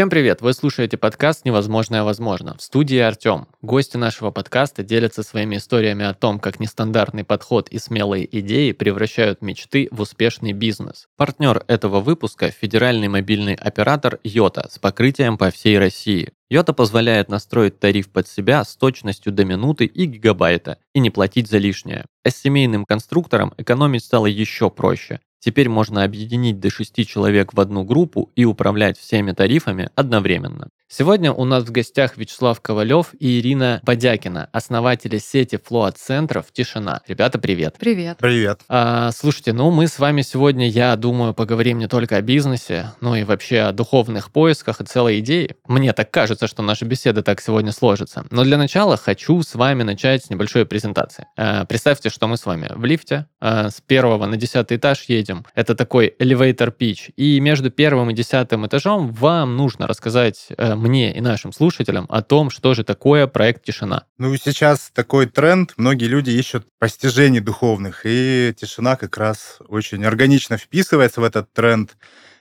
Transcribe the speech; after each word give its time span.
Всем 0.00 0.08
привет! 0.08 0.40
Вы 0.40 0.54
слушаете 0.54 0.96
подкаст 0.96 1.44
«Невозможное 1.44 2.04
возможно». 2.04 2.56
В 2.56 2.62
студии 2.62 2.96
Артем. 2.96 3.48
Гости 3.60 3.98
нашего 3.98 4.30
подкаста 4.30 4.82
делятся 4.82 5.22
своими 5.22 5.56
историями 5.56 6.06
о 6.06 6.14
том, 6.14 6.40
как 6.40 6.58
нестандартный 6.58 7.22
подход 7.22 7.68
и 7.68 7.78
смелые 7.78 8.26
идеи 8.38 8.72
превращают 8.72 9.42
мечты 9.42 9.88
в 9.90 10.00
успешный 10.00 10.54
бизнес. 10.54 11.06
Партнер 11.18 11.64
этого 11.66 12.00
выпуска– 12.00 12.50
федеральный 12.50 13.08
мобильный 13.08 13.52
оператор 13.52 14.18
Йота 14.24 14.70
с 14.70 14.78
покрытием 14.78 15.36
по 15.36 15.50
всей 15.50 15.78
России. 15.78 16.32
Йота 16.48 16.72
позволяет 16.72 17.28
настроить 17.28 17.78
тариф 17.78 18.10
под 18.10 18.26
себя 18.26 18.64
с 18.64 18.76
точностью 18.76 19.34
до 19.34 19.44
минуты 19.44 19.84
и 19.84 20.06
гигабайта 20.06 20.78
и 20.94 21.00
не 21.00 21.10
платить 21.10 21.50
за 21.50 21.58
лишнее. 21.58 22.06
А 22.24 22.30
с 22.30 22.36
семейным 22.36 22.86
конструктором 22.86 23.52
экономить 23.58 24.04
стало 24.04 24.24
еще 24.24 24.70
проще. 24.70 25.20
Теперь 25.40 25.70
можно 25.70 26.04
объединить 26.04 26.60
до 26.60 26.70
6 26.70 27.08
человек 27.08 27.54
в 27.54 27.60
одну 27.60 27.82
группу 27.82 28.30
и 28.36 28.44
управлять 28.44 28.98
всеми 28.98 29.32
тарифами 29.32 29.90
одновременно. 29.94 30.68
Сегодня 30.92 31.32
у 31.32 31.44
нас 31.44 31.62
в 31.62 31.70
гостях 31.70 32.16
Вячеслав 32.16 32.60
Ковалев 32.60 33.14
и 33.20 33.38
Ирина 33.38 33.80
Бодякина, 33.84 34.48
основатели 34.50 35.18
сети 35.18 35.56
флоат-центров 35.56 36.46
«Тишина». 36.52 37.00
Ребята, 37.06 37.38
привет. 37.38 37.76
Привет. 37.78 38.18
Привет. 38.18 38.62
А, 38.68 39.12
слушайте, 39.12 39.52
ну 39.52 39.70
мы 39.70 39.86
с 39.86 40.00
вами 40.00 40.22
сегодня, 40.22 40.68
я 40.68 40.96
думаю, 40.96 41.32
поговорим 41.32 41.78
не 41.78 41.86
только 41.86 42.16
о 42.16 42.22
бизнесе, 42.22 42.90
но 43.00 43.14
и 43.14 43.22
вообще 43.22 43.60
о 43.60 43.72
духовных 43.72 44.32
поисках 44.32 44.80
и 44.80 44.84
целой 44.84 45.20
идее. 45.20 45.54
Мне 45.68 45.92
так 45.92 46.10
кажется, 46.10 46.48
что 46.48 46.60
наша 46.60 46.84
беседа 46.86 47.22
так 47.22 47.40
сегодня 47.40 47.70
сложится. 47.70 48.26
Но 48.32 48.42
для 48.42 48.58
начала 48.58 48.96
хочу 48.96 49.44
с 49.44 49.54
вами 49.54 49.84
начать 49.84 50.24
с 50.24 50.30
небольшой 50.30 50.66
презентации. 50.66 51.28
А, 51.36 51.66
представьте, 51.66 52.10
что 52.10 52.26
мы 52.26 52.36
с 52.36 52.44
вами 52.44 52.68
в 52.74 52.84
лифте, 52.84 53.26
а, 53.40 53.70
с 53.70 53.80
первого 53.80 54.26
на 54.26 54.36
десятый 54.36 54.76
этаж 54.76 55.04
едем. 55.06 55.29
Это 55.54 55.74
такой 55.74 56.14
elevator 56.18 56.74
pitch. 56.76 57.12
И 57.16 57.40
между 57.40 57.70
первым 57.70 58.10
и 58.10 58.14
десятым 58.14 58.66
этажом 58.66 59.12
вам 59.12 59.56
нужно 59.56 59.86
рассказать 59.86 60.48
э, 60.56 60.74
мне 60.74 61.14
и 61.14 61.20
нашим 61.20 61.52
слушателям 61.52 62.06
о 62.08 62.22
том, 62.22 62.50
что 62.50 62.74
же 62.74 62.84
такое 62.84 63.26
проект 63.26 63.64
«Тишина». 63.64 64.04
Ну, 64.18 64.36
сейчас 64.36 64.90
такой 64.94 65.26
тренд. 65.26 65.74
Многие 65.76 66.06
люди 66.06 66.30
ищут 66.30 66.66
постижений 66.78 67.40
духовных, 67.40 68.02
и 68.04 68.54
«Тишина» 68.58 68.96
как 68.96 69.16
раз 69.16 69.58
очень 69.68 70.04
органично 70.04 70.56
вписывается 70.56 71.20
в 71.20 71.24
этот 71.24 71.52
тренд, 71.52 71.96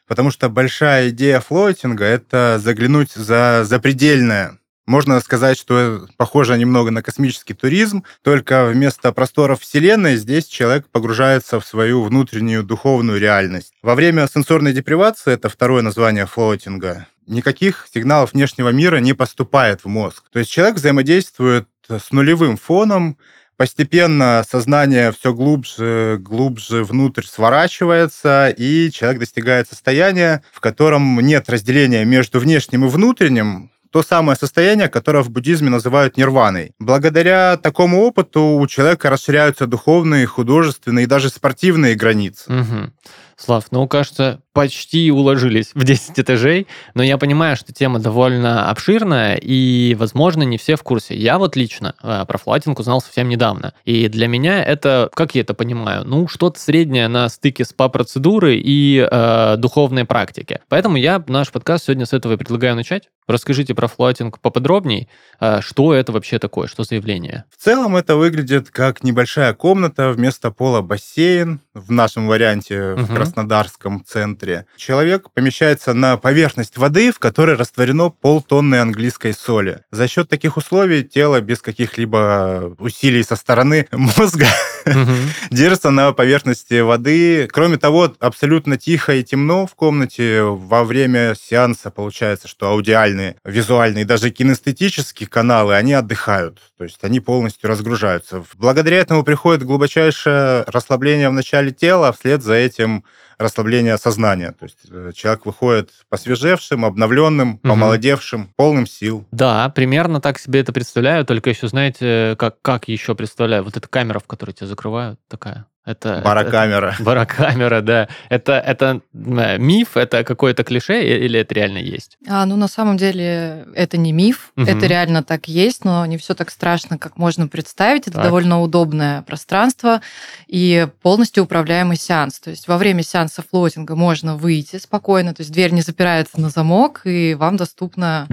потому 0.08 0.32
что 0.32 0.50
большая 0.50 1.10
идея 1.10 1.40
флоутинга— 1.40 2.06
это 2.06 2.60
заглянуть 2.62 3.12
за 3.14 3.64
запредельное, 3.64 4.60
можно 4.90 5.20
сказать, 5.20 5.56
что 5.56 6.08
похоже 6.18 6.58
немного 6.58 6.90
на 6.90 7.04
космический 7.04 7.54
туризм, 7.54 8.04
только 8.24 8.66
вместо 8.66 9.12
просторов 9.12 9.62
Вселенной 9.62 10.18
здесь 10.18 10.48
человек 10.48 10.88
погружается 10.92 11.60
в 11.60 11.66
свою 11.66 12.02
внутреннюю 12.02 12.64
духовную 12.64 13.20
реальность. 13.20 13.72
Во 13.84 13.94
время 13.94 14.28
сенсорной 14.28 14.74
депривации, 14.74 15.34
это 15.34 15.48
второе 15.48 15.84
название 15.84 16.26
флоутинга, 16.26 17.06
никаких 17.28 17.88
сигналов 17.94 18.34
внешнего 18.34 18.70
мира 18.70 18.98
не 18.98 19.14
поступает 19.14 19.84
в 19.84 19.88
мозг. 19.88 20.24
То 20.34 20.40
есть 20.40 20.50
человек 20.50 20.78
взаимодействует 20.78 21.68
с 21.88 22.12
нулевым 22.12 22.58
фоном, 22.58 23.20
постепенно 23.58 24.44
сознание 24.50 25.12
все 25.12 25.36
глубже, 25.36 26.18
глубже 26.20 26.84
внутрь 26.84 27.26
сворачивается, 27.26 28.52
и 28.58 28.90
человек 28.90 29.20
достигает 29.20 29.68
состояния, 29.68 30.42
в 30.52 30.62
котором 30.62 31.20
нет 31.20 31.48
разделения 31.48 32.06
между 32.06 32.40
внешним 32.40 32.86
и 32.86 32.90
внутренним, 32.90 33.70
то 33.92 34.04
самое 34.04 34.38
состояние, 34.38 34.88
которое 34.88 35.24
в 35.24 35.30
буддизме 35.30 35.70
называют 35.70 36.18
нирваной. 36.18 36.74
Благодаря 36.80 37.58
такому 37.58 38.04
опыту 38.04 38.42
у 38.42 38.68
человека 38.68 39.10
расширяются 39.10 39.68
духовные, 39.68 40.26
художественные 40.26 41.04
и 41.04 41.08
даже 41.08 41.30
спортивные 41.30 41.96
границы. 41.96 42.52
Угу. 42.52 42.92
Слав, 43.38 43.66
ну, 43.72 43.88
кажется, 43.88 44.42
почти 44.60 45.10
уложились 45.10 45.72
в 45.74 45.86
10 45.86 46.20
этажей, 46.20 46.68
но 46.94 47.02
я 47.02 47.18
понимаю, 47.18 47.56
что 47.56 47.72
тема 47.72 48.00
довольно 48.00 48.70
обширная, 48.70 49.40
и, 49.42 49.96
возможно, 49.98 50.44
не 50.44 50.58
все 50.58 50.76
в 50.76 50.84
курсе. 50.84 51.16
Я 51.16 51.38
вот 51.38 51.56
лично 51.56 51.96
э, 52.04 52.26
про 52.28 52.38
флатинг 52.38 52.78
узнал 52.78 53.00
совсем 53.00 53.30
недавно. 53.30 53.74
И 53.86 54.10
для 54.10 54.28
меня 54.28 54.62
это, 54.62 55.10
как 55.14 55.34
я 55.34 55.42
это 55.42 55.54
понимаю, 55.54 56.04
ну, 56.06 56.28
что-то 56.28 56.60
среднее 56.60 57.08
на 57.08 57.30
стыке 57.30 57.64
СПА-процедуры 57.64 58.58
и 58.58 59.08
э, 59.10 59.56
духовной 59.56 60.04
практики. 60.04 60.60
Поэтому 60.68 60.98
я 60.98 61.24
наш 61.30 61.54
подкаст 61.54 61.86
сегодня 61.86 62.06
с 62.06 62.12
этого 62.12 62.34
и 62.34 62.36
предлагаю 62.36 62.76
начать. 62.76 63.08
Расскажите 63.30 63.74
про 63.74 63.88
флотинг 63.88 64.40
поподробнее. 64.40 65.08
Э, 65.40 65.62
что 65.62 65.94
это 65.94 66.12
вообще 66.12 66.38
такое? 66.38 66.68
Что 66.68 66.84
за 66.84 66.96
явление? 66.96 67.46
В 67.56 67.64
целом 67.64 67.96
это 67.96 68.18
выглядит 68.18 68.72
как 68.72 69.04
небольшая 69.04 69.54
комната, 69.54 70.10
вместо 70.10 70.52
пола 70.52 70.82
бассейн, 70.82 71.62
в 71.74 71.92
нашем 71.92 72.28
варианте 72.28 72.94
угу. 72.94 73.04
в 73.04 73.16
Краснодарском 73.16 74.04
центре. 74.06 74.49
Человек 74.78 75.30
помещается 75.32 75.94
на 75.94 76.18
поверхность 76.18 76.78
воды, 76.78 77.12
в 77.12 77.20
которой 77.20 77.56
растворено 77.56 78.10
полтонны 78.10 78.76
английской 78.76 79.34
соли. 79.34 79.82
За 79.92 80.08
счет 80.08 80.30
таких 80.30 80.58
условий 80.58 81.04
тело 81.04 81.42
без 81.42 81.62
каких-либо 81.62 82.76
усилий 82.80 83.24
со 83.24 83.36
стороны 83.36 83.88
мозга. 83.92 84.48
держится 85.52 85.90
на 85.90 86.12
поверхности 86.14 86.80
воды. 86.82 87.48
Кроме 87.52 87.78
того, 87.78 88.14
абсолютно 88.20 88.78
тихо 88.78 89.16
и 89.16 89.24
темно 89.24 89.66
в 89.66 89.76
комнате. 89.76 90.42
Во 90.44 90.84
время 90.84 91.36
сеанса 91.40 91.92
получается, 91.92 92.48
что 92.48 92.70
аудиальные, 92.70 93.36
визуальные, 93.44 94.06
даже 94.06 94.30
кинестетические 94.30 95.28
каналы, 95.28 95.76
они 95.76 95.94
отдыхают. 95.94 96.60
То 96.78 96.84
есть 96.84 97.00
они 97.02 97.20
полностью 97.20 97.70
разгружаются. 97.70 98.44
Благодаря 98.58 98.98
этому 98.98 99.24
приходит 99.24 99.64
глубочайшее 99.64 100.64
расслабление 100.68 101.30
в 101.30 101.34
начале 101.34 101.72
тела, 101.72 102.10
а 102.10 102.12
вслед 102.12 102.42
за 102.42 102.54
этим 102.54 103.04
расслабление 103.40 103.98
сознания. 103.98 104.52
То 104.52 104.66
есть 104.66 104.80
э, 104.92 105.12
человек 105.16 105.46
выходит 105.46 105.92
посвежевшим, 106.10 106.84
обновленным, 106.84 107.54
угу. 107.54 107.60
помолодевшим, 107.70 108.52
полным 108.56 108.86
сил. 108.86 109.26
Да, 109.32 109.70
примерно 109.70 110.20
так 110.20 110.38
себе 110.38 110.60
это 110.60 110.74
представляю, 110.74 111.26
только 111.26 111.50
еще, 111.50 111.68
знаете, 111.70 112.36
как, 112.38 112.62
как 112.62 112.90
еще 112.90 113.16
представляю? 113.16 113.64
Вот 113.64 113.78
эта 113.78 113.88
камера, 113.88 114.20
в 114.20 114.28
которой 114.28 114.52
тебя 114.52 114.68
закрывают, 114.80 115.20
такая. 115.28 115.66
Это, 115.86 116.22
барокамера. 116.24 116.94
Это, 116.94 117.04
барокамера, 117.04 117.82
да. 117.82 118.08
Это, 118.30 118.54
это 118.54 119.02
э, 119.14 119.58
миф, 119.58 119.98
это 119.98 120.24
какое-то 120.24 120.64
клише 120.64 121.02
или 121.02 121.40
это 121.40 121.56
реально 121.56 121.80
есть? 121.80 122.18
А, 122.28 122.46
ну, 122.46 122.58
на 122.58 122.68
самом 122.68 122.96
деле, 122.96 123.66
это 123.74 123.98
не 123.98 124.12
миф, 124.12 124.52
угу. 124.56 124.68
это 124.68 124.86
реально 124.86 125.24
так 125.24 125.48
есть, 125.48 125.86
но 125.86 126.06
не 126.06 126.18
все 126.18 126.36
так 126.36 126.52
страшно, 126.52 127.00
как 127.00 127.18
можно 127.18 127.48
представить. 127.48 128.04
Это 128.04 128.18
так. 128.18 128.24
довольно 128.24 128.62
удобное 128.62 129.24
пространство 129.24 130.02
и 130.48 130.88
полностью 131.02 131.44
управляемый 131.44 131.98
сеанс. 131.98 132.40
То 132.40 132.52
есть 132.52 132.68
во 132.68 132.78
время 132.78 133.02
сеанса 133.02 133.42
флотинга 133.50 133.96
можно 133.96 134.36
выйти 134.36 134.78
спокойно, 134.78 135.34
то 135.34 135.42
есть 135.42 135.52
дверь 135.52 135.72
не 135.72 135.82
запирается 135.82 136.40
на 136.40 136.50
замок, 136.50 137.02
и 137.06 137.34
вам 137.34 137.58
доступно 137.58 138.28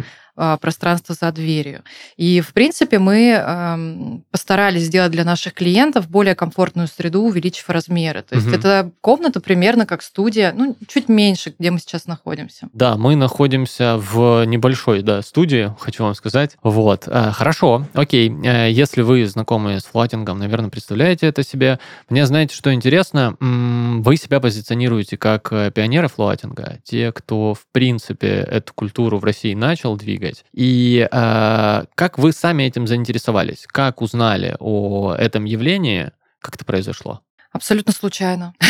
пространство 0.61 1.15
за 1.19 1.33
дверью. 1.33 1.83
И, 2.17 2.41
в 2.41 2.53
принципе, 2.53 2.99
мы 2.99 4.23
постарались 4.31 4.83
сделать 4.83 5.13
для 5.13 5.25
наших 5.25 5.55
клиентов 5.55 6.09
более 6.09 6.35
комфортную 6.35 6.89
среду, 6.89 7.23
увеличив 7.23 7.69
размеры. 7.71 8.23
То 8.23 8.35
есть 8.35 8.47
угу. 8.47 8.57
это 8.57 8.91
комната 9.01 9.41
примерно 9.41 9.87
как 9.87 10.03
студия, 10.03 10.53
ну, 10.57 10.77
чуть 10.89 11.09
меньше, 11.09 11.55
где 11.59 11.71
мы 11.71 11.79
сейчас 11.79 12.07
находимся. 12.07 12.69
Да, 12.73 12.97
мы 12.97 13.17
находимся 13.17 13.97
в 13.97 14.45
небольшой 14.45 15.03
да, 15.03 15.23
студии, 15.23 15.75
хочу 15.79 16.05
вам 16.05 16.15
сказать. 16.15 16.57
Вот. 16.63 17.05
Э, 17.07 17.31
хорошо, 17.33 17.87
окей. 17.95 18.31
Э, 18.45 18.71
если 18.71 19.03
вы 19.03 19.27
знакомы 19.27 19.81
с 19.81 19.85
флатингом, 19.85 20.39
наверное, 20.39 20.71
представляете 20.71 21.27
это 21.27 21.43
себе. 21.43 21.79
Мне, 22.09 22.27
знаете, 22.27 22.55
что 22.55 22.73
интересно? 22.73 23.37
Вы 23.41 24.17
себя 24.17 24.41
позиционируете 24.41 25.17
как 25.17 25.53
э, 25.53 25.71
пионеры 25.71 26.09
флатинга, 26.09 26.79
те, 26.85 27.13
кто, 27.13 27.55
в 27.55 27.67
принципе, 27.73 28.29
эту 28.29 28.73
культуру 28.75 29.19
в 29.19 29.25
России 29.25 29.55
начал 29.55 29.97
двигать, 29.97 30.26
двигать. 30.27 30.45
И 30.53 31.09
э, 31.11 31.85
как 31.95 32.19
вы 32.19 32.33
сами 32.33 32.65
этим 32.65 32.87
заинтересовались? 32.87 33.67
Как 33.67 34.03
узнали 34.03 34.57
о 34.59 35.15
этом 35.15 35.45
явлении? 35.45 36.11
Как 36.41 36.57
это 36.57 36.65
произошло? 36.65 37.21
Абсолютно 37.57 37.93
случайно. 37.93 38.55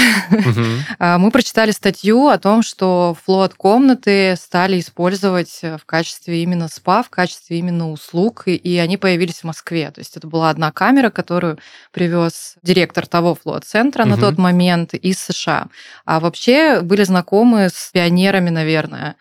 А, 0.98 1.18
мы 1.18 1.30
прочитали 1.30 1.72
статью 1.72 2.28
о 2.28 2.38
том, 2.38 2.62
что 2.62 3.16
флот-комнаты 3.24 4.34
стали 4.36 4.80
использовать 4.80 5.60
в 5.62 5.80
качестве 5.84 6.42
именно 6.42 6.68
СПА, 6.68 7.02
в 7.02 7.10
качестве 7.10 7.58
именно 7.58 7.90
услуг, 7.90 8.44
и 8.46 8.78
они 8.78 8.96
появились 8.96 9.40
в 9.40 9.44
Москве. 9.44 9.90
То 9.90 10.00
есть 10.00 10.16
это 10.16 10.26
была 10.26 10.50
одна 10.50 10.70
камера, 10.72 11.10
которую 11.10 11.58
привез 11.92 12.56
директор 12.62 13.06
того 13.06 13.34
флот-центра 13.34 14.04
на 14.04 14.16
тот 14.16 14.38
момент 14.38 14.94
из 14.94 15.18
США. 15.18 15.66
А 16.04 16.20
вообще 16.20 16.80
были 16.80 17.02
знакомы 17.04 17.68
с 17.72 17.90
пионерами, 17.92 18.50
наверное, 18.50 19.16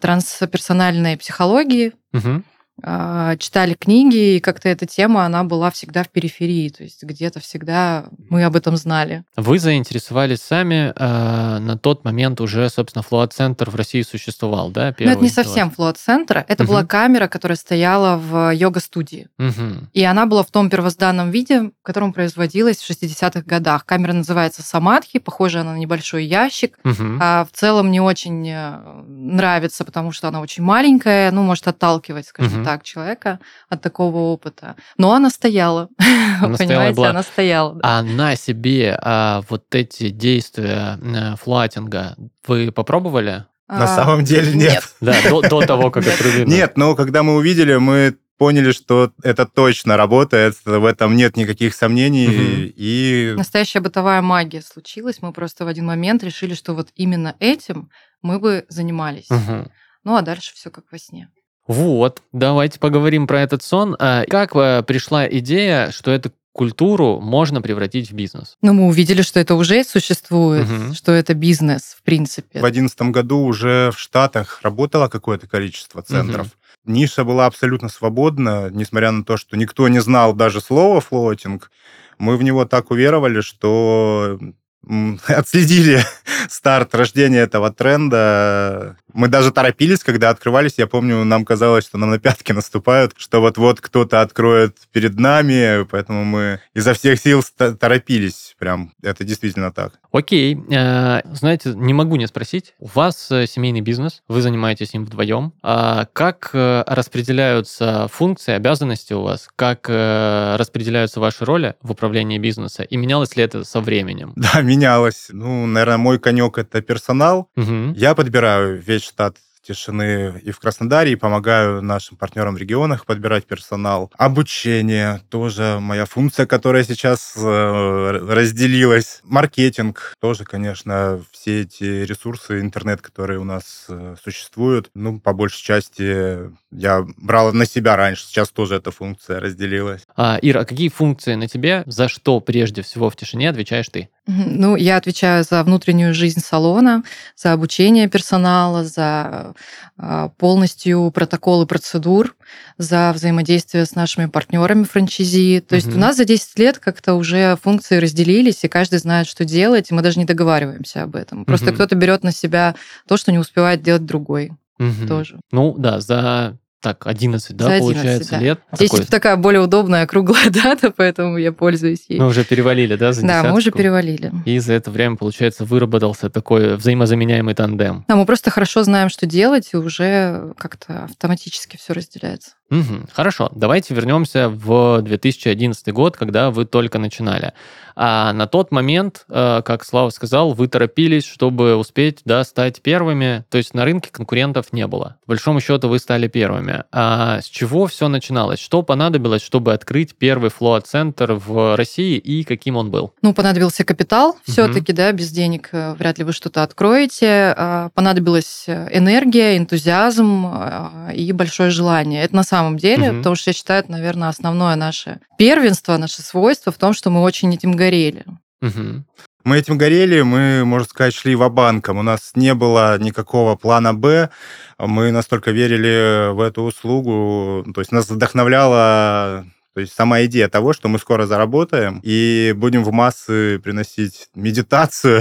трансперсональной 0.00 1.16
психологии, 1.16 1.92
а, 2.12 2.42
читали 2.82 3.74
книги, 3.74 4.36
и 4.36 4.40
как-то 4.40 4.68
эта 4.68 4.86
тема, 4.86 5.24
она 5.24 5.44
была 5.44 5.70
всегда 5.70 6.04
в 6.04 6.10
периферии, 6.10 6.68
то 6.68 6.82
есть 6.82 7.02
где-то 7.02 7.40
всегда 7.40 8.04
мы 8.28 8.44
об 8.44 8.54
этом 8.54 8.76
знали. 8.76 9.24
Вы 9.36 9.58
заинтересовались 9.58 10.42
сами, 10.42 10.92
э, 10.94 11.58
на 11.58 11.78
тот 11.78 12.04
момент 12.04 12.40
уже, 12.40 12.68
собственно, 12.68 13.02
флуот-центр 13.02 13.70
в 13.70 13.74
России 13.76 14.02
существовал, 14.02 14.70
да? 14.70 14.94
Ну, 14.98 15.10
это 15.10 15.22
не 15.22 15.30
совсем 15.30 15.70
флуот-центр, 15.70 16.44
это 16.46 16.64
угу. 16.64 16.72
была 16.72 16.84
камера, 16.84 17.28
которая 17.28 17.56
стояла 17.56 18.16
в 18.16 18.54
йога-студии. 18.54 19.28
Угу. 19.38 19.88
И 19.94 20.04
она 20.04 20.26
была 20.26 20.42
в 20.42 20.50
том 20.50 20.68
первозданном 20.68 21.30
виде, 21.30 21.62
в 21.62 21.82
котором 21.82 22.12
производилась 22.12 22.78
в 22.78 22.90
60-х 22.90 23.42
годах. 23.46 23.86
Камера 23.86 24.12
называется 24.12 24.62
Самадхи, 24.62 25.18
похожа 25.18 25.62
она 25.62 25.72
на 25.72 25.78
небольшой 25.78 26.24
ящик. 26.24 26.78
Угу. 26.84 27.18
А 27.20 27.46
в 27.50 27.56
целом 27.56 27.90
не 27.90 28.00
очень 28.00 28.46
э, 28.48 29.02
нравится, 29.06 29.84
потому 29.84 30.12
что 30.12 30.28
она 30.28 30.40
очень 30.40 30.62
маленькая, 30.62 31.30
ну, 31.30 31.42
может 31.42 31.66
отталкивать, 31.68 32.26
скажем 32.26 32.60
угу. 32.60 32.65
Так, 32.66 32.82
человека 32.82 33.40
от 33.68 33.80
такого 33.80 34.18
опыта. 34.18 34.76
Но 34.98 35.12
она 35.12 35.30
стояла. 35.30 35.88
Она 36.40 36.58
Понимаете, 36.58 36.92
стояла, 36.92 37.10
она 37.10 37.22
стояла. 37.22 37.74
Да. 37.76 37.80
А 37.82 38.02
на 38.02 38.36
себе 38.36 38.98
а, 39.00 39.42
вот 39.48 39.74
эти 39.74 40.10
действия 40.10 40.98
э, 41.00 41.36
флатинга 41.36 42.14
вы 42.46 42.70
попробовали? 42.72 43.46
На 43.68 43.84
а, 43.84 43.86
самом 43.86 44.22
деле 44.22 44.52
нет. 44.52 44.72
нет. 44.72 44.84
Да, 45.00 45.30
до, 45.30 45.40
до 45.40 45.60
того, 45.62 45.90
как 45.90 46.06
отрубили. 46.14 46.44
Нет, 46.44 46.76
но 46.76 46.94
когда 46.94 47.22
мы 47.22 47.36
увидели, 47.36 47.76
мы 47.76 48.16
поняли, 48.38 48.72
что 48.72 49.12
это 49.22 49.46
точно 49.46 49.96
работает, 49.96 50.56
в 50.64 50.84
этом 50.84 51.16
нет 51.16 51.36
никаких 51.36 51.74
сомнений. 51.74 52.26
Угу. 52.26 52.72
И... 52.76 53.34
Настоящая 53.36 53.80
бытовая 53.80 54.20
магия 54.22 54.62
случилась. 54.62 55.22
Мы 55.22 55.32
просто 55.32 55.64
в 55.64 55.68
один 55.68 55.86
момент 55.86 56.22
решили, 56.22 56.54
что 56.54 56.74
вот 56.74 56.88
именно 56.96 57.34
этим 57.40 57.90
мы 58.22 58.38
бы 58.38 58.66
занимались. 58.68 59.30
Угу. 59.30 59.70
Ну 60.04 60.16
а 60.16 60.22
дальше 60.22 60.52
все 60.54 60.70
как 60.70 60.84
во 60.92 60.98
сне. 60.98 61.30
Вот, 61.66 62.22
давайте 62.32 62.78
поговорим 62.78 63.26
про 63.26 63.40
этот 63.40 63.62
сон. 63.62 63.96
А 63.98 64.24
как 64.26 64.54
э, 64.54 64.82
пришла 64.82 65.26
идея, 65.28 65.90
что 65.90 66.10
эту 66.10 66.32
культуру 66.52 67.20
можно 67.20 67.60
превратить 67.60 68.10
в 68.10 68.14
бизнес? 68.14 68.56
Ну, 68.62 68.72
мы 68.72 68.86
увидели, 68.86 69.22
что 69.22 69.38
это 69.40 69.54
уже 69.54 69.84
существует, 69.84 70.66
угу. 70.68 70.94
что 70.94 71.12
это 71.12 71.34
бизнес, 71.34 71.96
в 71.98 72.02
принципе. 72.02 72.60
В 72.60 72.62
2011 72.62 73.02
году 73.02 73.40
уже 73.40 73.90
в 73.94 73.98
Штатах 73.98 74.60
работало 74.62 75.08
какое-то 75.08 75.46
количество 75.46 76.02
центров. 76.02 76.46
Угу. 76.46 76.92
Ниша 76.92 77.24
была 77.24 77.46
абсолютно 77.46 77.88
свободна, 77.88 78.70
несмотря 78.70 79.10
на 79.10 79.24
то, 79.24 79.36
что 79.36 79.56
никто 79.56 79.88
не 79.88 79.98
знал 79.98 80.34
даже 80.34 80.60
слова 80.60 81.00
флотинг. 81.00 81.70
Мы 82.18 82.36
в 82.36 82.42
него 82.42 82.64
так 82.64 82.90
уверовали, 82.90 83.40
что 83.40 84.38
отследили 85.26 86.00
старт 86.48 86.94
рождения 86.94 87.40
этого 87.40 87.72
тренда. 87.72 88.96
Мы 89.12 89.28
даже 89.28 89.50
торопились, 89.50 90.04
когда 90.04 90.30
открывались. 90.30 90.74
Я 90.76 90.86
помню, 90.86 91.24
нам 91.24 91.44
казалось, 91.44 91.84
что 91.84 91.98
нам 91.98 92.10
на 92.10 92.18
пятки 92.18 92.52
наступают, 92.52 93.12
что 93.16 93.40
вот-вот 93.40 93.80
кто-то 93.80 94.20
откроет 94.20 94.76
перед 94.92 95.18
нами, 95.18 95.84
поэтому 95.84 96.24
мы 96.24 96.60
изо 96.74 96.92
всех 96.92 97.18
сил 97.18 97.42
торопились. 97.56 98.54
Прям 98.58 98.92
это 99.02 99.24
действительно 99.24 99.72
так. 99.72 99.94
Окей. 100.16 100.58
Э, 100.70 101.20
знаете, 101.32 101.72
не 101.74 101.92
могу 101.92 102.16
не 102.16 102.26
спросить. 102.26 102.74
У 102.78 102.86
вас 102.86 103.30
э, 103.30 103.46
семейный 103.46 103.82
бизнес, 103.82 104.22
вы 104.28 104.40
занимаетесь 104.40 104.94
им 104.94 105.04
вдвоем. 105.04 105.52
А 105.62 106.06
как 106.12 106.50
э, 106.54 106.84
распределяются 106.86 108.08
функции, 108.10 108.54
обязанности 108.54 109.12
у 109.12 109.22
вас? 109.22 109.48
Как 109.56 109.88
распределяются 109.88 111.20
ваши 111.20 111.44
роли 111.44 111.74
в 111.82 111.90
управлении 111.90 112.38
бизнеса? 112.38 112.82
И 112.82 112.96
менялось 112.96 113.36
ли 113.36 113.42
это 113.42 113.64
со 113.64 113.80
временем? 113.80 114.32
Да, 114.46 114.62
менялось. 114.76 115.26
Ну, 115.30 115.66
наверное, 115.66 115.96
мой 115.96 116.18
конек 116.18 116.58
это 116.58 116.82
персонал. 116.82 117.48
Угу. 117.56 117.94
Я 117.96 118.14
подбираю 118.14 118.80
весь 118.80 119.02
штат 119.02 119.36
тишины 119.66 120.40
и 120.44 120.50
в 120.52 120.60
Краснодаре, 120.60 121.12
и 121.12 121.16
помогаю 121.16 121.82
нашим 121.82 122.16
партнерам 122.16 122.54
в 122.54 122.58
регионах 122.58 123.04
подбирать 123.04 123.46
персонал. 123.46 124.12
Обучение 124.16 125.20
тоже 125.28 125.78
моя 125.80 126.06
функция, 126.06 126.46
которая 126.46 126.84
сейчас 126.84 127.34
э, 127.36 128.10
разделилась. 128.30 129.20
Маркетинг 129.24 130.14
тоже, 130.20 130.44
конечно, 130.44 131.20
все 131.32 131.62
эти 131.62 132.04
ресурсы, 132.04 132.60
интернет, 132.60 133.02
которые 133.02 133.40
у 133.40 133.44
нас 133.44 133.86
э, 133.88 134.14
существуют, 134.22 134.90
ну, 134.94 135.18
по 135.18 135.32
большей 135.32 135.64
части 135.64 136.50
я 136.70 137.04
брал 137.16 137.52
на 137.52 137.66
себя 137.66 137.96
раньше, 137.96 138.24
сейчас 138.26 138.50
тоже 138.50 138.76
эта 138.76 138.90
функция 138.90 139.40
разделилась. 139.40 140.02
А, 140.16 140.38
Ира, 140.42 140.60
а 140.60 140.64
какие 140.64 140.88
функции 140.88 141.34
на 141.34 141.48
тебе, 141.48 141.82
за 141.86 142.08
что 142.08 142.40
прежде 142.40 142.82
всего 142.82 143.10
в 143.10 143.16
тишине 143.16 143.50
отвечаешь 143.50 143.88
ты? 143.88 144.10
Ну, 144.26 144.74
я 144.74 144.96
отвечаю 144.96 145.44
за 145.44 145.62
внутреннюю 145.62 146.12
жизнь 146.12 146.40
салона, 146.40 147.04
за 147.36 147.52
обучение 147.52 148.08
персонала, 148.08 148.82
за 148.84 149.54
а, 149.96 150.30
полностью 150.30 151.12
протоколы 151.12 151.64
процедур, 151.64 152.34
за 152.76 153.12
взаимодействие 153.14 153.86
с 153.86 153.94
нашими 153.94 154.26
партнерами 154.26 154.82
франчайзи. 154.82 155.60
То 155.60 155.76
угу. 155.76 155.84
есть 155.84 155.96
у 155.96 155.98
нас 155.98 156.16
за 156.16 156.24
10 156.24 156.58
лет 156.58 156.78
как-то 156.78 157.14
уже 157.14 157.56
функции 157.62 157.98
разделились, 157.98 158.64
и 158.64 158.68
каждый 158.68 158.98
знает, 158.98 159.28
что 159.28 159.44
делать, 159.44 159.90
и 159.90 159.94
мы 159.94 160.02
даже 160.02 160.18
не 160.18 160.24
договариваемся 160.24 161.04
об 161.04 161.14
этом. 161.14 161.44
Просто 161.44 161.66
угу. 161.66 161.74
кто-то 161.74 161.94
берет 161.94 162.24
на 162.24 162.32
себя 162.32 162.74
то, 163.06 163.16
что 163.16 163.30
не 163.30 163.38
успевает 163.38 163.82
делать 163.82 164.04
другой. 164.04 164.52
Угу. 164.78 165.06
Тоже. 165.08 165.38
Ну 165.52 165.74
да, 165.78 166.00
за 166.00 166.58
так, 166.80 167.06
11, 167.06 167.56
да, 167.56 167.64
За 167.64 167.74
11, 167.74 167.94
получается, 167.94 168.30
да. 168.32 168.38
лет. 168.38 168.60
10 168.78 168.90
такой... 168.90 169.06
такая 169.06 169.36
более 169.36 169.60
удобная 169.60 170.06
круглая 170.06 170.50
дата, 170.50 170.90
поэтому 170.90 171.36
я 171.36 171.52
пользуюсь 171.52 172.04
ей. 172.08 172.20
Мы 172.20 172.26
уже 172.26 172.44
перевалили, 172.44 172.96
да, 172.96 173.12
за 173.12 173.26
Да, 173.26 173.44
мы 173.44 173.56
уже 173.56 173.70
перевалили. 173.70 174.32
И 174.44 174.58
за 174.58 174.74
это 174.74 174.90
время, 174.90 175.16
получается, 175.16 175.64
выработался 175.64 176.30
такой 176.30 176.76
взаимозаменяемый 176.76 177.54
тандем. 177.54 178.04
Да, 178.08 178.16
мы 178.16 178.26
просто 178.26 178.50
хорошо 178.50 178.82
знаем, 178.84 179.08
что 179.08 179.26
делать, 179.26 179.70
и 179.72 179.76
уже 179.76 180.52
как-то 180.58 181.04
автоматически 181.04 181.76
все 181.76 181.92
разделяется. 181.94 182.55
Угу, 182.70 183.08
хорошо, 183.12 183.50
давайте 183.54 183.94
вернемся 183.94 184.48
в 184.48 185.00
2011 185.02 185.92
год, 185.92 186.16
когда 186.16 186.50
вы 186.50 186.64
только 186.64 186.98
начинали. 186.98 187.52
А 187.98 188.34
на 188.34 188.46
тот 188.46 188.72
момент, 188.72 189.24
э, 189.30 189.62
как 189.64 189.82
Слава 189.82 190.10
сказал, 190.10 190.52
вы 190.52 190.68
торопились, 190.68 191.24
чтобы 191.24 191.76
успеть 191.76 192.20
да, 192.26 192.44
стать 192.44 192.82
первыми. 192.82 193.44
То 193.48 193.56
есть 193.56 193.72
на 193.72 193.86
рынке 193.86 194.10
конкурентов 194.12 194.72
не 194.72 194.86
было. 194.86 195.16
По 195.24 195.32
большому 195.32 195.60
счету 195.60 195.88
вы 195.88 195.98
стали 195.98 196.28
первыми. 196.28 196.84
А 196.92 197.40
с 197.40 197.46
чего 197.46 197.86
все 197.86 198.08
начиналось? 198.08 198.58
Что 198.58 198.82
понадобилось, 198.82 199.42
чтобы 199.42 199.72
открыть 199.72 200.14
первый 200.14 200.50
флоат-центр 200.50 201.32
в 201.32 201.74
России 201.76 202.18
и 202.18 202.44
каким 202.44 202.76
он 202.76 202.90
был? 202.90 203.14
Ну, 203.22 203.32
понадобился 203.32 203.82
капитал 203.82 204.30
угу. 204.30 204.38
все-таки, 204.46 204.92
да, 204.92 205.10
без 205.12 205.30
денег 205.30 205.70
э, 205.72 205.94
вряд 205.94 206.18
ли 206.18 206.24
вы 206.24 206.32
что-то 206.32 206.62
откроете. 206.62 207.54
А, 207.56 207.88
понадобилась 207.94 208.64
энергия, 208.66 209.56
энтузиазм 209.56 210.46
э, 210.46 211.14
и 211.14 211.32
большое 211.32 211.70
желание. 211.70 212.24
Это 212.24 212.36
на 212.36 212.42
самом 212.42 212.55
деле, 212.76 213.10
угу. 213.10 213.18
потому 213.18 213.36
что 213.36 213.50
я 213.50 213.54
считаю, 213.54 213.80
это, 213.80 213.92
наверное, 213.92 214.28
основное 214.28 214.76
наше 214.76 215.20
первенство, 215.38 215.96
наше 215.96 216.22
свойство 216.22 216.72
в 216.72 216.78
том, 216.78 216.92
что 216.92 217.10
мы 217.10 217.22
очень 217.22 217.54
этим 217.54 217.72
горели. 217.72 218.24
Угу. 218.62 219.04
Мы 219.44 219.58
этим 219.58 219.78
горели, 219.78 220.22
мы, 220.22 220.64
можно 220.64 220.88
сказать, 220.88 221.14
шли 221.14 221.36
в 221.36 221.48
банком. 221.48 221.98
У 221.98 222.02
нас 222.02 222.32
не 222.34 222.52
было 222.54 222.98
никакого 222.98 223.54
плана 223.54 223.94
«Б». 223.94 224.30
Мы 224.76 225.12
настолько 225.12 225.52
верили 225.52 226.32
в 226.32 226.40
эту 226.40 226.62
услугу. 226.62 227.64
То 227.72 227.80
есть 227.80 227.92
нас 227.92 228.08
вдохновляла 228.08 229.46
то 229.76 229.80
есть 229.80 229.92
сама 229.92 230.24
идея 230.24 230.48
того, 230.48 230.72
что 230.72 230.88
мы 230.88 230.98
скоро 230.98 231.26
заработаем 231.26 232.00
и 232.02 232.54
будем 232.56 232.82
в 232.82 232.92
массы 232.92 233.58
приносить 233.58 234.28
медитацию, 234.34 235.20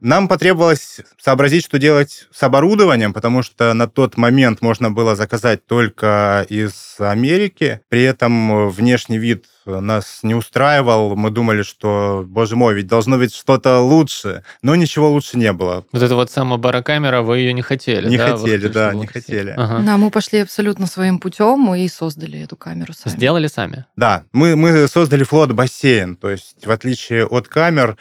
нам 0.00 0.28
потребовалось 0.28 1.00
сообразить, 1.18 1.64
что 1.64 1.78
делать 1.78 2.28
с 2.30 2.42
оборудованием, 2.42 3.14
потому 3.14 3.42
что 3.42 3.72
на 3.72 3.88
тот 3.88 4.18
момент 4.18 4.60
можно 4.60 4.90
было 4.90 5.16
заказать 5.16 5.64
только 5.66 6.44
из 6.50 6.96
Америки. 6.98 7.80
При 7.88 8.02
этом 8.02 8.68
внешний 8.68 9.16
вид 9.16 9.46
нас 9.66 10.20
не 10.22 10.34
устраивал. 10.34 11.16
Мы 11.16 11.30
думали, 11.30 11.62
что, 11.62 12.24
боже 12.26 12.56
мой, 12.56 12.74
ведь 12.74 12.86
должно 12.86 13.18
быть 13.18 13.34
что-то 13.34 13.80
лучше. 13.80 14.42
Но 14.62 14.74
ничего 14.74 15.10
лучше 15.10 15.36
не 15.38 15.52
было. 15.52 15.84
Вот 15.92 16.02
эта 16.02 16.14
вот 16.14 16.30
самая 16.30 16.58
барокамера, 16.58 17.22
вы 17.22 17.38
ее 17.38 17.52
не 17.52 17.62
хотели, 17.62 18.08
Не 18.08 18.16
да? 18.16 18.36
хотели, 18.36 18.64
вот, 18.64 18.72
да, 18.72 18.94
не 18.94 19.06
хотели. 19.06 19.54
Ага. 19.56 19.80
Да, 19.84 19.96
мы 19.96 20.10
пошли 20.10 20.40
абсолютно 20.40 20.86
своим 20.86 21.18
путем 21.18 21.74
и 21.74 21.88
создали 21.88 22.40
эту 22.40 22.56
камеру 22.56 22.92
сами. 22.92 23.14
Сделали 23.14 23.46
сами? 23.46 23.84
Да, 23.96 24.24
мы, 24.32 24.56
мы 24.56 24.88
создали 24.88 25.24
флот-бассейн. 25.24 26.16
То 26.16 26.30
есть, 26.30 26.66
в 26.66 26.70
отличие 26.70 27.26
от 27.26 27.48
камер, 27.48 27.96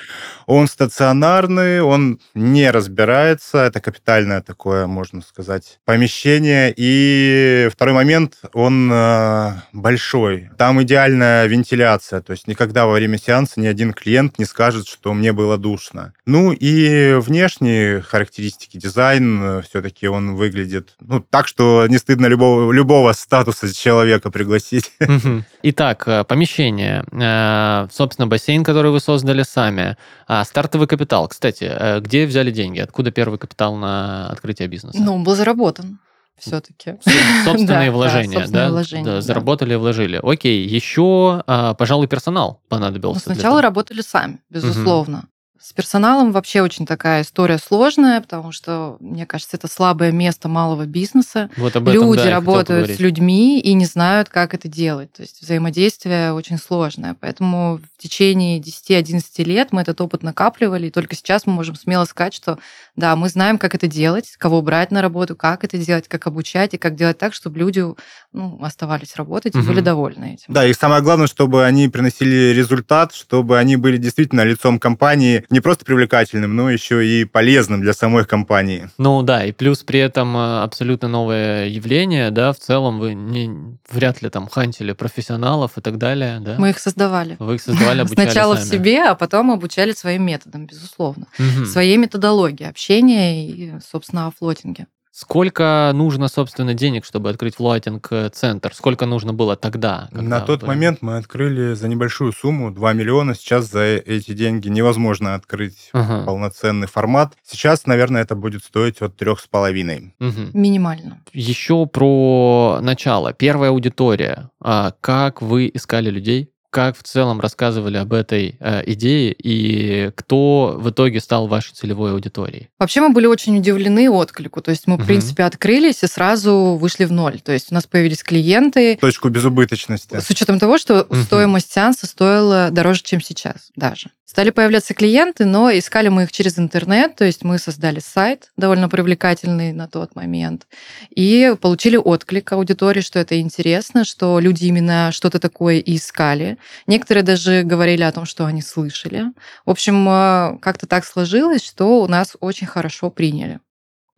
он 0.45 0.67
стационарный, 0.67 1.81
он 1.81 2.19
не 2.33 2.69
разбирается. 2.71 3.59
Это 3.59 3.79
капитальное 3.79 4.41
такое, 4.41 4.87
можно 4.87 5.21
сказать, 5.21 5.79
помещение. 5.85 6.73
И 6.75 7.69
второй 7.71 7.93
момент, 7.93 8.35
он 8.53 8.89
э, 8.91 9.53
большой. 9.71 10.49
Там 10.57 10.81
идеальная 10.83 11.45
вентиляция, 11.53 12.21
то 12.21 12.31
есть 12.31 12.47
никогда 12.47 12.85
во 12.85 12.93
время 12.93 13.17
сеанса 13.17 13.59
ни 13.59 13.67
один 13.67 13.93
клиент 13.93 14.39
не 14.39 14.45
скажет, 14.45 14.87
что 14.87 15.13
мне 15.13 15.31
было 15.31 15.57
душно. 15.57 16.13
Ну 16.25 16.51
и 16.51 17.13
внешние 17.19 18.01
характеристики, 18.01 18.77
дизайн, 18.77 19.43
э, 19.43 19.61
все-таки 19.61 20.07
он 20.07 20.35
выглядит 20.35 20.95
ну, 20.99 21.21
так, 21.21 21.47
что 21.47 21.85
не 21.87 21.97
стыдно 21.97 22.27
любого, 22.27 22.71
любого 22.71 23.13
статуса 23.13 23.73
человека 23.73 24.31
пригласить. 24.31 24.91
Итак, 25.63 26.07
э, 26.07 26.23
помещение, 26.23 27.05
э, 27.11 27.87
собственно, 27.91 28.27
бассейн, 28.27 28.63
который 28.63 28.91
вы 28.91 28.99
создали 28.99 29.43
сами, 29.43 29.95
а 30.27 30.43
стартовый 30.43 30.87
капитал. 30.87 31.27
Кстати, 31.27 31.99
где 31.99 32.25
взяли 32.25 32.51
деньги? 32.51 32.79
Откуда 32.79 33.11
первый 33.11 33.37
капитал 33.37 33.75
на 33.75 34.29
открытие 34.29 34.67
бизнеса? 34.67 34.97
Ну, 34.99 35.15
он 35.15 35.23
был 35.23 35.35
заработан. 35.35 35.99
Все-таки. 36.37 36.97
Собственные 37.43 37.91
вложения, 37.91 38.47
да? 38.47 38.69
вложения. 38.69 39.21
Заработали 39.21 39.73
и 39.73 39.77
вложили. 39.77 40.19
Окей, 40.21 40.65
еще, 40.67 41.43
а, 41.47 41.73
пожалуй, 41.73 42.07
персонал 42.07 42.61
понадобился. 42.69 43.21
Сначала 43.21 43.61
работали 43.61 44.01
сами, 44.01 44.39
безусловно. 44.49 45.27
С 45.63 45.71
персоналом 45.71 46.33
вообще 46.33 46.61
очень 46.61 46.85
такая 46.85 47.21
история 47.21 47.57
сложная, 47.57 48.19
потому 48.19 48.51
что, 48.51 48.97
мне 48.99 49.25
кажется, 49.25 49.55
это 49.55 49.69
слабое 49.69 50.11
место 50.11 50.49
малого 50.49 50.85
бизнеса. 50.85 51.49
Вот 51.55 51.73
об 51.77 51.87
этом, 51.87 52.03
Люди 52.03 52.23
да, 52.23 52.31
работают 52.31 52.91
с 52.91 52.99
людьми 52.99 53.61
и 53.61 53.73
не 53.73 53.85
знают, 53.85 54.27
как 54.27 54.53
это 54.53 54.67
делать. 54.67 55.13
То 55.13 55.21
есть 55.21 55.41
взаимодействие 55.41 56.33
очень 56.33 56.57
сложное. 56.57 57.15
Поэтому 57.17 57.79
в 57.97 58.01
течение 58.01 58.59
10-11 58.59 59.23
лет 59.45 59.69
мы 59.71 59.83
этот 59.83 60.01
опыт 60.01 60.21
накапливали, 60.21 60.87
и 60.87 60.91
только 60.91 61.15
сейчас 61.15 61.45
мы 61.45 61.53
можем 61.53 61.75
смело 61.75 62.03
сказать, 62.03 62.33
что 62.33 62.59
да, 62.97 63.15
мы 63.15 63.29
знаем, 63.29 63.57
как 63.57 63.73
это 63.73 63.87
делать, 63.87 64.35
кого 64.37 64.61
брать 64.61 64.91
на 64.91 65.01
работу, 65.01 65.37
как 65.37 65.63
это 65.63 65.77
делать, 65.77 66.09
как 66.09 66.27
обучать 66.27 66.73
и 66.73 66.77
как 66.77 66.95
делать 66.95 67.17
так, 67.17 67.33
чтобы 67.33 67.59
люди 67.59 67.85
ну, 68.33 68.59
оставались 68.61 69.15
работать 69.15 69.55
и 69.55 69.59
угу. 69.59 69.67
были 69.67 69.79
довольны 69.79 70.33
этим. 70.33 70.53
Да, 70.53 70.65
и 70.67 70.73
самое 70.73 71.01
главное, 71.01 71.27
чтобы 71.27 71.65
они 71.65 71.87
приносили 71.87 72.53
результат, 72.53 73.13
чтобы 73.13 73.57
они 73.57 73.77
были 73.77 73.95
действительно 73.95 74.41
лицом 74.41 74.77
компании, 74.77 75.45
не 75.53 75.59
просто 75.61 75.85
привлекательным, 75.85 76.55
но 76.55 76.69
еще 76.69 77.05
и 77.05 77.23
полезным 77.25 77.81
для 77.81 77.93
самой 77.93 78.25
компании. 78.25 78.89
Ну 78.97 79.21
да, 79.21 79.45
и 79.45 79.51
плюс 79.51 79.83
при 79.83 79.99
этом 79.99 80.35
э, 80.35 80.63
абсолютно 80.63 81.07
новое 81.07 81.67
явление, 81.67 82.31
да, 82.31 82.51
в 82.51 82.57
целом 82.57 82.99
вы 82.99 83.13
не, 83.13 83.77
вряд 83.89 84.21
ли 84.21 84.29
там 84.29 84.47
хантили 84.47 84.93
профессионалов 84.93 85.77
и 85.77 85.81
так 85.81 85.97
далее, 85.97 86.39
да? 86.41 86.55
Мы 86.57 86.71
их 86.71 86.79
создавали. 86.79 87.37
Вы 87.39 87.55
их 87.55 87.61
создавали, 87.61 88.01
обучали 88.01 88.25
Сначала 88.25 88.55
сами. 88.55 88.65
в 88.65 88.67
себе, 88.67 89.03
а 89.03 89.15
потом 89.15 89.51
обучали 89.51 89.93
своим 89.93 90.25
методом, 90.25 90.65
безусловно. 90.65 91.27
Угу. 91.37 91.65
Своей 91.65 91.97
методологией 91.97 92.69
общения 92.69 93.47
и, 93.47 93.73
собственно, 93.79 94.27
о 94.27 94.31
флотинге. 94.31 94.87
Сколько 95.15 95.91
нужно, 95.93 96.27
собственно, 96.27 96.73
денег, 96.73 97.05
чтобы 97.05 97.29
открыть 97.29 97.57
флотинг-центр? 97.57 98.73
Сколько 98.73 99.05
нужно 99.05 99.31
было 99.31 99.55
тогда? 99.55 100.09
На 100.11 100.41
тот 100.41 100.63
вы... 100.63 100.69
момент 100.69 101.03
мы 101.03 101.17
открыли 101.17 101.75
за 101.75 101.87
небольшую 101.87 102.33
сумму 102.33 102.71
2 102.71 102.93
миллиона. 102.93 103.35
Сейчас 103.35 103.69
за 103.69 103.81
эти 103.83 104.33
деньги 104.33 104.69
невозможно 104.69 105.35
открыть 105.35 105.91
ага. 105.93 106.25
полноценный 106.25 106.87
формат. 106.87 107.35
Сейчас, 107.43 107.85
наверное, 107.85 108.23
это 108.23 108.33
будет 108.33 108.63
стоить 108.63 109.03
от 109.03 109.15
трех 109.15 109.39
с 109.39 109.45
половиной. 109.45 110.15
Угу. 110.19 110.49
Минимально. 110.53 111.21
Еще 111.31 111.85
про 111.85 112.79
начало. 112.81 113.33
Первая 113.33 113.69
аудитория. 113.69 114.49
А 114.59 114.93
как 114.99 115.43
вы 115.43 115.69
искали 115.71 116.09
людей? 116.09 116.49
Как 116.73 116.97
в 116.97 117.03
целом 117.03 117.39
рассказывали 117.39 117.97
об 117.97 118.13
этой 118.13 118.57
э, 118.59 118.81
идее 118.87 119.31
и 119.37 120.09
кто 120.15 120.75
в 120.79 120.89
итоге 120.89 121.19
стал 121.19 121.45
вашей 121.45 121.73
целевой 121.73 122.13
аудиторией? 122.13 122.69
Вообще 122.79 123.01
мы 123.01 123.09
были 123.09 123.27
очень 123.27 123.55
удивлены 123.59 124.09
отклику. 124.09 124.59
То 124.59 124.71
есть 124.71 124.87
мы, 124.87 124.95
угу. 124.95 125.03
в 125.03 125.05
принципе, 125.05 125.43
открылись 125.43 126.01
и 126.01 126.07
сразу 126.07 126.75
вышли 126.81 127.05
в 127.05 127.11
ноль. 127.11 127.39
То 127.41 127.51
есть 127.51 127.71
у 127.71 127.75
нас 127.75 127.85
появились 127.85 128.23
клиенты. 128.23 128.97
Точку 128.99 129.29
безубыточности. 129.29 130.19
С 130.19 130.27
учетом 130.31 130.57
того, 130.57 130.79
что 130.79 131.03
угу. 131.03 131.15
стоимость 131.17 131.71
сеанса 131.71 132.07
стоила 132.07 132.69
дороже, 132.71 133.03
чем 133.03 133.21
сейчас 133.21 133.69
даже. 133.75 134.09
Стали 134.33 134.49
появляться 134.49 134.95
клиенты, 134.95 135.45
но 135.45 135.69
искали 135.69 136.07
мы 136.07 136.23
их 136.23 136.31
через 136.31 136.57
интернет, 136.57 137.15
то 137.15 137.23
есть 137.23 137.43
мы 137.43 137.59
создали 137.59 137.99
сайт 137.99 138.51
довольно 138.57 138.89
привлекательный 138.89 139.73
на 139.73 139.87
тот 139.87 140.15
момент, 140.15 140.65
и 141.11 141.53
получили 141.61 141.97
отклик 141.97 142.51
аудитории, 142.51 143.01
что 143.01 143.19
это 143.19 143.39
интересно, 143.39 144.03
что 144.03 144.39
люди 144.39 144.65
именно 144.65 145.11
что-то 145.11 145.39
такое 145.39 145.75
и 145.75 145.97
искали. 145.97 146.57
Некоторые 146.87 147.23
даже 147.23 147.61
говорили 147.61 148.01
о 148.01 148.11
том, 148.11 148.25
что 148.25 148.47
они 148.47 148.63
слышали. 148.63 149.25
В 149.67 149.69
общем, 149.69 150.09
э, 150.09 150.57
как-то 150.63 150.87
так 150.87 151.05
сложилось, 151.05 151.63
что 151.63 152.01
у 152.01 152.07
нас 152.07 152.35
очень 152.39 152.65
хорошо 152.65 153.11
приняли. 153.11 153.59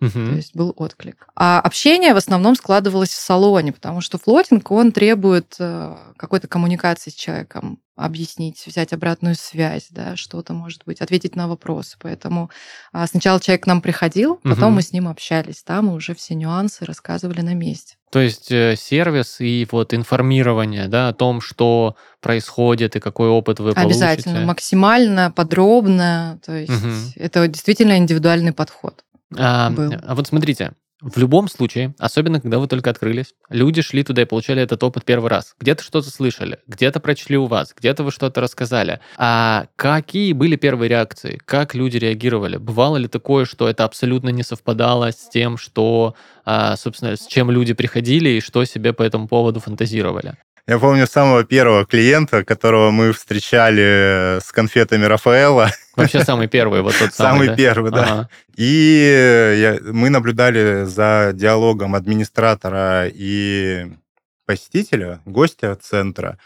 Угу. 0.02 0.10
То 0.12 0.36
есть 0.36 0.56
был 0.56 0.74
отклик. 0.76 1.28
А 1.36 1.62
общение 1.62 2.14
в 2.14 2.18
основном 2.18 2.56
складывалось 2.56 3.10
в 3.10 3.20
салоне, 3.20 3.72
потому 3.72 4.02
что 4.02 4.18
флотинг, 4.18 4.70
он 4.72 4.92
требует 4.92 5.56
э, 5.60 5.96
какой-то 6.18 6.48
коммуникации 6.48 7.12
с 7.12 7.14
человеком, 7.14 7.80
объяснить, 7.96 8.62
взять 8.68 8.92
обратную 8.92 9.36
связь, 9.36 9.88
да, 9.90 10.18
что-то, 10.18 10.54
может 10.54 10.84
быть, 10.86 11.00
ответить 11.00 11.36
на 11.36 11.48
вопросы. 11.48 11.96
Поэтому 12.02 12.50
а, 12.92 13.08
сначала 13.08 13.40
человек 13.40 13.64
к 13.64 13.68
нам 13.68 13.82
приходил, 13.82 14.36
потом 14.44 14.70
угу. 14.70 14.76
мы 14.76 14.82
с 14.82 14.92
ним 14.92 15.08
общались, 15.08 15.64
там 15.64 15.86
мы 15.86 15.94
уже 15.94 16.14
все 16.14 16.36
нюансы 16.36 16.84
рассказывали 16.84 17.40
на 17.40 17.54
месте. 17.54 17.96
То 18.12 18.20
есть 18.20 18.52
э, 18.52 18.76
сервис 18.78 19.40
и 19.40 19.66
вот 19.72 19.94
информирование 19.94 20.88
да, 20.88 21.10
о 21.10 21.14
том, 21.14 21.40
что 21.40 21.96
происходит 22.20 22.98
и 22.98 23.00
какой 23.00 23.30
опыт 23.30 23.60
вы 23.60 23.70
Обязательно, 23.70 23.88
получите. 23.88 24.06
Обязательно, 24.14 24.46
максимально 24.46 25.32
подробно. 25.32 26.40
То 26.46 26.54
есть 26.54 26.72
угу. 26.72 26.92
это 27.16 27.48
действительно 27.48 27.98
индивидуальный 27.98 28.52
подход. 28.52 29.05
А, 29.36 29.72
а 30.04 30.16
вот 30.16 30.28
смотрите, 30.28 30.74
в 31.02 31.18
любом 31.18 31.50
случае, 31.50 31.94
особенно 32.00 32.40
когда 32.40 32.58
вы 32.58 32.68
только 32.68 32.90
открылись, 32.90 33.34
люди 33.50 33.82
шли 33.82 34.04
туда 34.04 34.22
и 34.22 34.26
получали 34.26 34.62
этот 34.62 34.82
опыт 34.82 35.04
первый 35.04 35.30
раз. 35.30 35.54
Где-то 35.60 35.84
что-то 35.84 36.10
слышали, 36.10 36.60
где-то 36.68 37.02
прочли 37.02 37.38
у 37.38 37.48
вас, 37.48 37.74
где-то 37.78 38.04
вы 38.04 38.12
что-то 38.12 38.40
рассказали. 38.40 39.02
А 39.18 39.68
какие 39.76 40.32
были 40.32 40.56
первые 40.56 40.88
реакции? 40.88 41.40
Как 41.46 41.76
люди 41.76 41.98
реагировали? 41.98 42.58
Бывало 42.58 42.96
ли 42.96 43.10
такое, 43.10 43.44
что 43.44 43.68
это 43.68 43.84
абсолютно 43.84 44.30
не 44.30 44.44
совпадало 44.44 45.12
с 45.12 45.30
тем, 45.30 45.58
что, 45.58 46.16
а, 46.46 46.78
собственно, 46.78 47.18
с 47.18 47.28
чем 47.28 47.52
люди 47.52 47.74
приходили 47.74 48.30
и 48.30 48.40
что 48.40 48.64
себе 48.64 48.94
по 48.94 49.04
этому 49.04 49.28
поводу 49.28 49.60
фантазировали? 49.60 50.36
Я 50.68 50.80
помню 50.80 51.06
самого 51.06 51.44
первого 51.44 51.86
клиента, 51.86 52.44
которого 52.44 52.90
мы 52.90 53.14
встречали 53.14 54.40
с 54.40 54.52
конфетами 54.52 55.06
Рафаэла. 55.06 55.70
Вообще 55.96 56.24
самый 56.24 56.48
первый, 56.48 56.82
вот 56.82 56.96
тот 56.98 57.14
самый. 57.14 57.46
Самый 57.46 57.48
да? 57.50 57.56
первый, 57.56 57.92
да. 57.92 58.04
Ага. 58.04 58.30
И 58.58 59.58
я, 59.60 59.78
мы 59.94 60.10
наблюдали 60.10 60.86
за 60.86 61.32
диалогом 61.36 61.94
администратора 61.94 63.06
и 63.14 63.92
посетителя, 64.48 65.22
гостя 65.26 65.76
центра. 65.76 66.40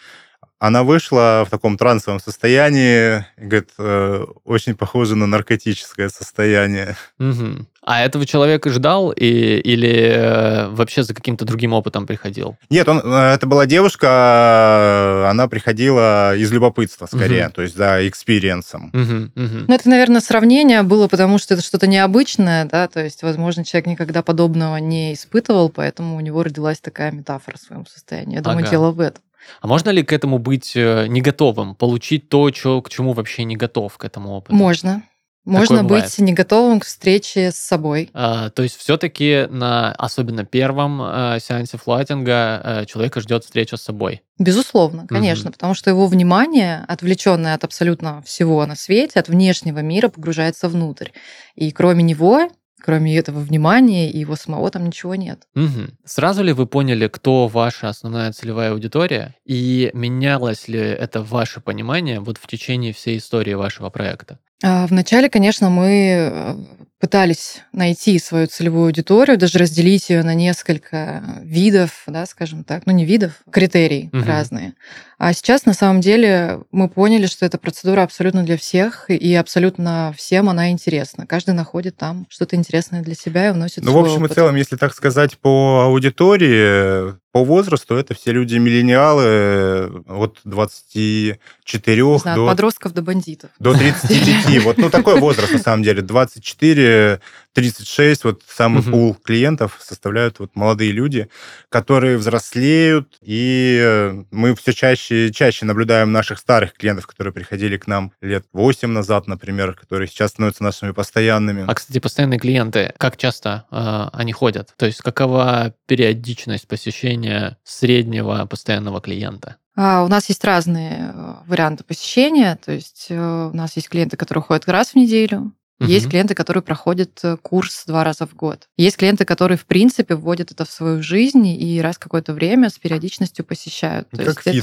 Она 0.59 0.83
вышла 0.83 1.45
в 1.47 1.49
таком 1.49 1.77
трансовом 1.77 2.19
состоянии, 2.19 3.25
говорит, 3.37 3.69
э, 3.77 4.25
очень 4.43 4.75
похоже 4.75 5.15
на 5.15 5.27
наркотическое 5.27 6.09
состояние. 6.09 6.97
Угу. 7.19 7.65
А 7.89 8.01
этого 8.01 8.23
человека 8.27 8.69
ждал 8.69 9.09
и, 9.09 9.25
или 9.25 9.89
э, 9.89 10.67
вообще 10.67 11.01
за 11.01 11.15
каким-то 11.15 11.43
другим 11.43 11.73
опытом 11.73 12.05
приходил? 12.05 12.55
Нет, 12.69 12.87
он, 12.87 13.01
э, 13.03 13.33
это 13.33 13.47
была 13.47 13.65
девушка, 13.65 15.27
она 15.27 15.47
приходила 15.47 16.35
из 16.35 16.51
любопытства 16.51 17.07
скорее, 17.07 17.47
угу. 17.47 17.53
то 17.53 17.61
есть 17.63 17.75
за 17.75 18.07
experience 18.07 18.72
ом. 18.72 18.91
Угу, 18.93 19.43
угу. 19.43 19.65
Ну, 19.67 19.73
это, 19.73 19.89
наверное, 19.89 20.21
сравнение 20.21 20.83
было, 20.83 21.07
потому 21.07 21.39
что 21.39 21.55
это 21.55 21.63
что-то 21.63 21.87
необычное, 21.87 22.65
да, 22.65 22.87
то 22.87 23.03
есть, 23.03 23.23
возможно, 23.23 23.65
человек 23.65 23.87
никогда 23.87 24.21
подобного 24.21 24.77
не 24.77 25.15
испытывал, 25.15 25.69
поэтому 25.69 26.15
у 26.15 26.19
него 26.19 26.43
родилась 26.43 26.79
такая 26.79 27.11
метафора 27.11 27.57
в 27.57 27.61
своем 27.61 27.87
состоянии. 27.87 28.35
Я 28.35 28.41
думаю, 28.41 28.59
ага. 28.59 28.69
дело 28.69 28.91
в 28.91 28.99
этом. 28.99 29.23
А 29.61 29.67
можно 29.67 29.89
ли 29.89 30.03
к 30.03 30.13
этому 30.13 30.37
быть 30.37 30.73
э, 30.75 31.07
не 31.07 31.21
готовым, 31.21 31.73
получить 31.73 32.29
то, 32.29 32.51
чё, 32.51 32.83
к 32.83 32.89
чему 32.91 33.13
вообще 33.13 33.45
не 33.45 33.55
готов 33.55 33.97
к 33.97 34.05
этому 34.05 34.33
опыту? 34.33 34.53
Можно. 34.55 35.01
Можно 35.45 35.83
быть 35.83 36.17
не 36.19 36.33
готовым 36.33 36.79
к 36.79 36.85
встрече 36.85 37.51
с 37.51 37.55
собой. 37.55 38.09
А, 38.13 38.49
то 38.49 38.61
есть 38.63 38.77
все-таки 38.77 39.47
на 39.49 39.91
особенно 39.93 40.45
первом 40.45 41.01
а, 41.01 41.39
сеансе 41.39 41.77
флайтинга 41.77 42.61
а, 42.63 42.85
человека 42.85 43.21
ждет 43.21 43.43
встреча 43.43 43.77
с 43.77 43.81
собой. 43.81 44.21
Безусловно, 44.37 45.07
конечно, 45.07 45.49
угу. 45.49 45.53
потому 45.53 45.73
что 45.73 45.89
его 45.89 46.07
внимание, 46.07 46.85
отвлеченное 46.87 47.55
от 47.55 47.63
абсолютно 47.63 48.21
всего 48.21 48.65
на 48.65 48.75
свете, 48.75 49.19
от 49.19 49.27
внешнего 49.27 49.79
мира, 49.79 50.09
погружается 50.09 50.69
внутрь. 50.69 51.09
И 51.55 51.71
кроме 51.71 52.03
него 52.03 52.49
Кроме 52.81 53.17
этого 53.17 53.39
внимания 53.39 54.09
и 54.09 54.19
его 54.19 54.35
самого 54.35 54.71
там 54.71 54.85
ничего 54.85 55.15
нет. 55.15 55.47
Угу. 55.55 55.97
Сразу 56.05 56.43
ли 56.43 56.53
вы 56.53 56.65
поняли, 56.65 57.07
кто 57.07 57.47
ваша 57.47 57.89
основная 57.89 58.31
целевая 58.31 58.71
аудитория? 58.71 59.35
И 59.45 59.91
менялось 59.93 60.67
ли 60.67 60.79
это 60.79 61.21
ваше 61.21 61.59
понимание 61.59 62.21
вот 62.21 62.37
в 62.37 62.47
течение 62.47 62.93
всей 62.93 63.17
истории 63.17 63.53
вашего 63.53 63.89
проекта? 63.89 64.39
А, 64.63 64.87
вначале, 64.87 65.29
конечно, 65.29 65.69
мы 65.69 66.31
э, 66.31 66.55
пытались 66.99 67.61
найти 67.71 68.19
свою 68.19 68.47
целевую 68.47 68.87
аудиторию, 68.87 69.37
даже 69.37 69.57
разделить 69.57 70.09
ее 70.09 70.21
на 70.23 70.33
несколько 70.33 71.23
видов, 71.43 72.03
да, 72.07 72.25
скажем 72.25 72.65
так, 72.65 72.85
ну 72.85 72.91
не 72.91 73.05
видов, 73.05 73.31
критерий 73.49 74.09
угу. 74.11 74.23
разные. 74.25 74.73
А 75.17 75.33
сейчас 75.33 75.65
на 75.65 75.73
самом 75.73 76.01
деле 76.01 76.59
мы 76.71 76.89
поняли, 76.89 77.25
что 77.25 77.45
эта 77.45 77.57
процедура 77.57 78.03
абсолютно 78.03 78.43
для 78.43 78.57
всех, 78.57 79.09
и 79.09 79.33
абсолютно 79.35 80.13
всем 80.15 80.49
она 80.49 80.71
интересна. 80.71 81.25
Каждый 81.25 81.53
находит 81.53 81.95
там 81.95 82.25
что-то 82.29 82.57
интересное 82.57 83.01
для 83.01 83.15
себя 83.15 83.49
и 83.49 83.51
вносит 83.51 83.83
Ну, 83.83 83.93
в 83.93 83.97
общем 83.97 84.23
опыт. 84.23 84.31
и 84.31 84.35
целом, 84.35 84.55
если 84.55 84.75
так 84.75 84.93
сказать, 84.93 85.37
по 85.37 85.83
аудитории, 85.85 87.15
по 87.31 87.43
возрасту 87.43 87.95
это 87.95 88.13
все 88.13 88.31
люди 88.31 88.55
миллениалы 88.55 90.03
от 90.07 90.39
24 90.43 92.03
Не 92.03 92.17
знаю, 92.19 92.37
до... 92.37 92.47
Подростков 92.47 92.93
до 92.93 93.01
бандитов. 93.01 93.51
До 93.59 93.73
35. 93.73 94.63
Вот, 94.63 94.77
ну, 94.77 94.89
такой 94.89 95.19
возраст, 95.19 95.51
на 95.53 95.59
самом 95.59 95.83
деле. 95.83 96.01
24 96.01 97.21
36, 97.59 98.23
вот 98.23 98.41
самый 98.47 98.79
угу. 98.79 98.91
пул 98.91 99.15
клиентов 99.15 99.77
составляют 99.81 100.39
вот 100.39 100.55
молодые 100.55 100.91
люди, 100.91 101.29
которые 101.67 102.17
взрослеют, 102.17 103.17
и 103.21 104.13
мы 104.31 104.55
все 104.55 104.73
чаще 104.73 105.27
и 105.27 105.33
чаще 105.33 105.65
наблюдаем 105.65 106.13
наших 106.13 106.39
старых 106.39 106.73
клиентов, 106.73 107.05
которые 107.05 107.33
приходили 107.33 107.77
к 107.77 107.85
нам 107.85 108.13
лет 108.21 108.45
8 108.53 108.89
назад, 108.89 109.27
например, 109.27 109.73
которые 109.73 110.07
сейчас 110.07 110.31
становятся 110.31 110.63
нашими 110.63 110.91
постоянными. 110.91 111.65
А, 111.67 111.75
кстати, 111.75 111.99
постоянные 111.99 112.39
клиенты, 112.39 112.93
как 112.97 113.17
часто 113.17 113.65
э, 113.71 114.09
они 114.13 114.31
ходят? 114.31 114.73
То 114.77 114.85
есть 114.85 115.01
какова 115.01 115.73
периодичность 115.85 116.67
посещения 116.67 117.57
среднего 117.63 118.45
постоянного 118.45 119.01
клиента? 119.01 119.57
А, 119.75 120.03
у 120.03 120.07
нас 120.07 120.27
есть 120.27 120.43
разные 120.43 121.13
э, 121.13 121.33
варианты 121.45 121.83
посещения. 121.83 122.57
То 122.63 122.71
есть 122.71 123.07
э, 123.09 123.49
у 123.53 123.55
нас 123.55 123.75
есть 123.75 123.89
клиенты, 123.89 124.17
которые 124.17 124.43
ходят 124.43 124.67
раз 124.67 124.89
в 124.89 124.95
неделю, 124.95 125.53
Угу. 125.79 125.89
Есть 125.89 126.09
клиенты, 126.09 126.35
которые 126.35 126.61
проходят 126.61 127.19
э, 127.23 127.37
курс 127.37 127.85
два 127.85 128.03
раза 128.03 128.25
в 128.25 128.35
год. 128.35 128.67
Есть 128.77 128.97
клиенты, 128.97 129.23
которые, 129.23 129.57
в 129.57 129.65
принципе, 129.65 130.15
вводят 130.15 130.51
это 130.51 130.65
в 130.65 130.71
свою 130.71 131.01
жизнь 131.01 131.47
и 131.47 131.81
раз 131.81 131.97
какое-то 131.97 132.33
время 132.33 132.69
с 132.69 132.77
периодичностью 132.77 133.45
посещают. 133.45 134.09
То 134.09 134.17
как 134.17 134.27
есть 134.27 134.41
фитнес. 134.41 134.61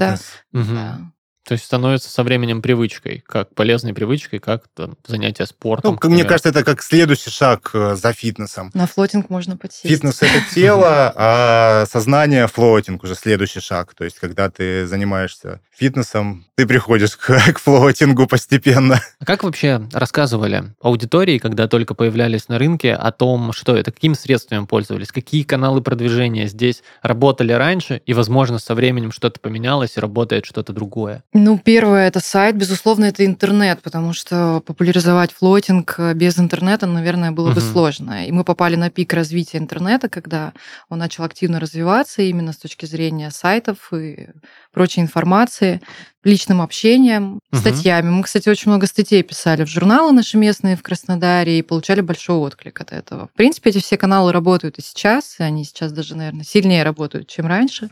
это 0.52 0.61
угу. 0.61 0.75
да, 0.75 1.00
то 1.46 1.52
есть 1.52 1.64
становится 1.64 2.10
со 2.10 2.24
временем 2.24 2.60
привычкой, 2.60 3.22
как 3.24 3.54
полезной 3.54 3.94
привычкой, 3.94 4.40
как 4.40 4.64
там, 4.74 4.96
занятие 5.06 5.46
спортом. 5.46 5.96
Ну, 6.02 6.10
мне 6.10 6.24
кажется, 6.24 6.48
это 6.48 6.64
как 6.64 6.82
следующий 6.82 7.30
шаг 7.30 7.70
э, 7.72 7.94
за 7.94 8.12
фитнесом. 8.12 8.72
На 8.74 8.88
флотинг 8.88 9.30
можно 9.30 9.56
подсесть. 9.56 9.86
Фитнес– 9.86 10.18
это 10.22 10.42
тело, 10.54 11.12
а 11.14 11.86
сознание– 11.86 12.46
флотинг 12.48 13.04
уже 13.04 13.14
следующий 13.14 13.60
шаг. 13.60 13.94
То 13.94 14.02
есть 14.02 14.18
когда 14.18 14.50
ты 14.50 14.88
занимаешься 14.88 15.60
фитнесом, 15.70 16.44
ты 16.56 16.66
приходишь 16.66 17.16
к, 17.16 17.26
к 17.54 17.58
флотингу 17.60 18.26
постепенно. 18.26 19.00
А 19.20 19.24
как 19.24 19.44
вообще 19.44 19.86
рассказывали 19.92 20.74
аудитории, 20.80 21.38
когда 21.38 21.68
только 21.68 21.94
появлялись 21.94 22.48
на 22.48 22.58
рынке, 22.58 22.94
о 22.94 23.12
том, 23.12 23.52
что 23.52 23.76
это, 23.76 23.92
какими 23.92 24.14
средствами 24.14 24.64
пользовались, 24.64 25.12
какие 25.12 25.44
каналы 25.44 25.80
продвижения 25.80 26.48
здесь 26.48 26.82
работали 27.02 27.52
раньше, 27.52 28.02
и, 28.04 28.14
возможно, 28.14 28.58
со 28.58 28.74
временем 28.74 29.12
что-то 29.12 29.38
поменялось 29.38 29.96
и 29.96 30.00
работает 30.00 30.44
что-то 30.44 30.72
другое? 30.72 31.22
Ну, 31.38 31.59
первое 31.59 32.09
это 32.09 32.21
сайт, 32.21 32.57
безусловно, 32.57 33.05
это 33.05 33.25
интернет, 33.26 33.83
потому 33.83 34.14
что 34.14 34.62
популяризовать 34.64 35.33
флотинг 35.33 35.95
э, 35.99 36.14
без 36.14 36.38
интернета, 36.38 36.87
наверное, 36.87 37.31
было 37.31 37.52
бы 37.52 37.61
сложно. 37.61 38.26
И 38.26 38.33
мы 38.33 38.43
попали 38.43 38.75
на 38.76 38.88
пик 38.88 39.12
развития 39.12 39.59
интернета, 39.59 40.09
когда 40.09 40.55
он 40.88 40.99
начал 40.99 41.25
активно 41.25 41.61
развиваться 41.61 42.23
именно 42.23 42.52
с 42.52 42.57
точки 42.57 42.87
зрения 42.87 43.31
сайтов 43.31 43.93
и 43.93 44.31
прочей 44.76 45.00
информации, 45.00 45.80
личным 46.23 46.61
общением, 46.61 47.40
угу. 47.50 47.59
статьями. 47.59 48.11
Мы, 48.11 48.23
кстати, 48.23 48.50
очень 48.50 48.71
много 48.71 48.87
статей 48.87 49.23
писали 49.23 49.64
в 49.64 49.68
журналы 49.68 50.12
наши 50.12 50.37
местные 50.37 50.76
в 50.76 50.83
Краснодаре 50.83 51.59
и 51.59 51.62
получали 51.62 52.02
большой 52.02 52.37
отклик 52.37 52.78
от 52.83 52.92
этого. 52.92 53.28
В 53.28 53.33
принципе, 53.33 53.71
эти 53.71 53.78
все 53.78 53.97
каналы 53.97 54.33
работают 54.33 54.76
и 54.76 54.83
сейчас, 54.83 55.40
и 55.40 55.42
они 55.42 55.64
сейчас 55.64 55.92
даже, 55.92 56.14
наверное, 56.14 56.45
сильнее 56.45 56.83
работают, 56.83 57.26
чем 57.26 57.47
раньше. 57.47 57.88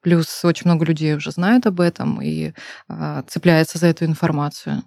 Плюс 0.00 0.44
очень 0.44 0.66
много 0.66 0.84
людей 0.84 1.16
уже 1.16 1.32
знают 1.32 1.66
об 1.66 1.80
этом 1.80 2.22
и 2.22 2.52
а, 2.88 3.24
цепляются 3.26 3.78
за 3.78 3.88
эту 3.88 4.04
информацию. 4.04 4.84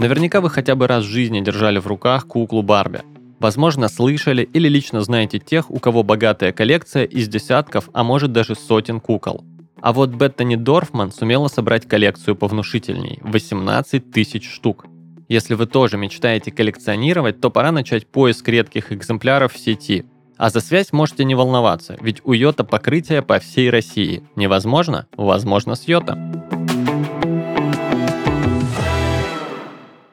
Наверняка 0.00 0.40
вы 0.40 0.50
хотя 0.50 0.74
бы 0.74 0.88
раз 0.88 1.04
в 1.04 1.08
жизни 1.08 1.40
держали 1.42 1.78
в 1.78 1.86
руках 1.86 2.26
куклу 2.26 2.62
Барби. 2.62 3.02
Возможно, 3.38 3.88
слышали 3.88 4.42
или 4.42 4.68
лично 4.68 5.02
знаете 5.02 5.38
тех, 5.38 5.70
у 5.70 5.78
кого 5.78 6.02
богатая 6.02 6.52
коллекция 6.52 7.04
из 7.04 7.28
десятков, 7.28 7.90
а 7.92 8.02
может 8.02 8.32
даже 8.32 8.54
сотен 8.54 9.00
кукол. 9.00 9.44
А 9.80 9.92
вот 9.92 10.10
Беттани 10.10 10.56
Дорфман 10.56 11.12
сумела 11.12 11.48
собрать 11.48 11.86
коллекцию 11.86 12.34
повнушительней– 12.34 13.20
18 13.22 14.10
тысяч 14.10 14.50
штук. 14.50 14.86
Если 15.28 15.54
вы 15.54 15.66
тоже 15.66 15.98
мечтаете 15.98 16.50
коллекционировать, 16.50 17.40
то 17.40 17.50
пора 17.50 17.72
начать 17.72 18.06
поиск 18.06 18.48
редких 18.48 18.92
экземпляров 18.92 19.52
в 19.52 19.58
сети. 19.58 20.06
А 20.38 20.50
за 20.50 20.60
связь 20.60 20.92
можете 20.92 21.24
не 21.24 21.34
волноваться, 21.34 21.96
ведь 22.00 22.20
у 22.24 22.32
Йота 22.32 22.64
покрытие 22.64 23.22
по 23.22 23.38
всей 23.38 23.70
России. 23.70 24.22
Невозможно? 24.34 25.06
Возможно 25.16 25.74
с 25.74 25.88
Йота. 25.88 26.35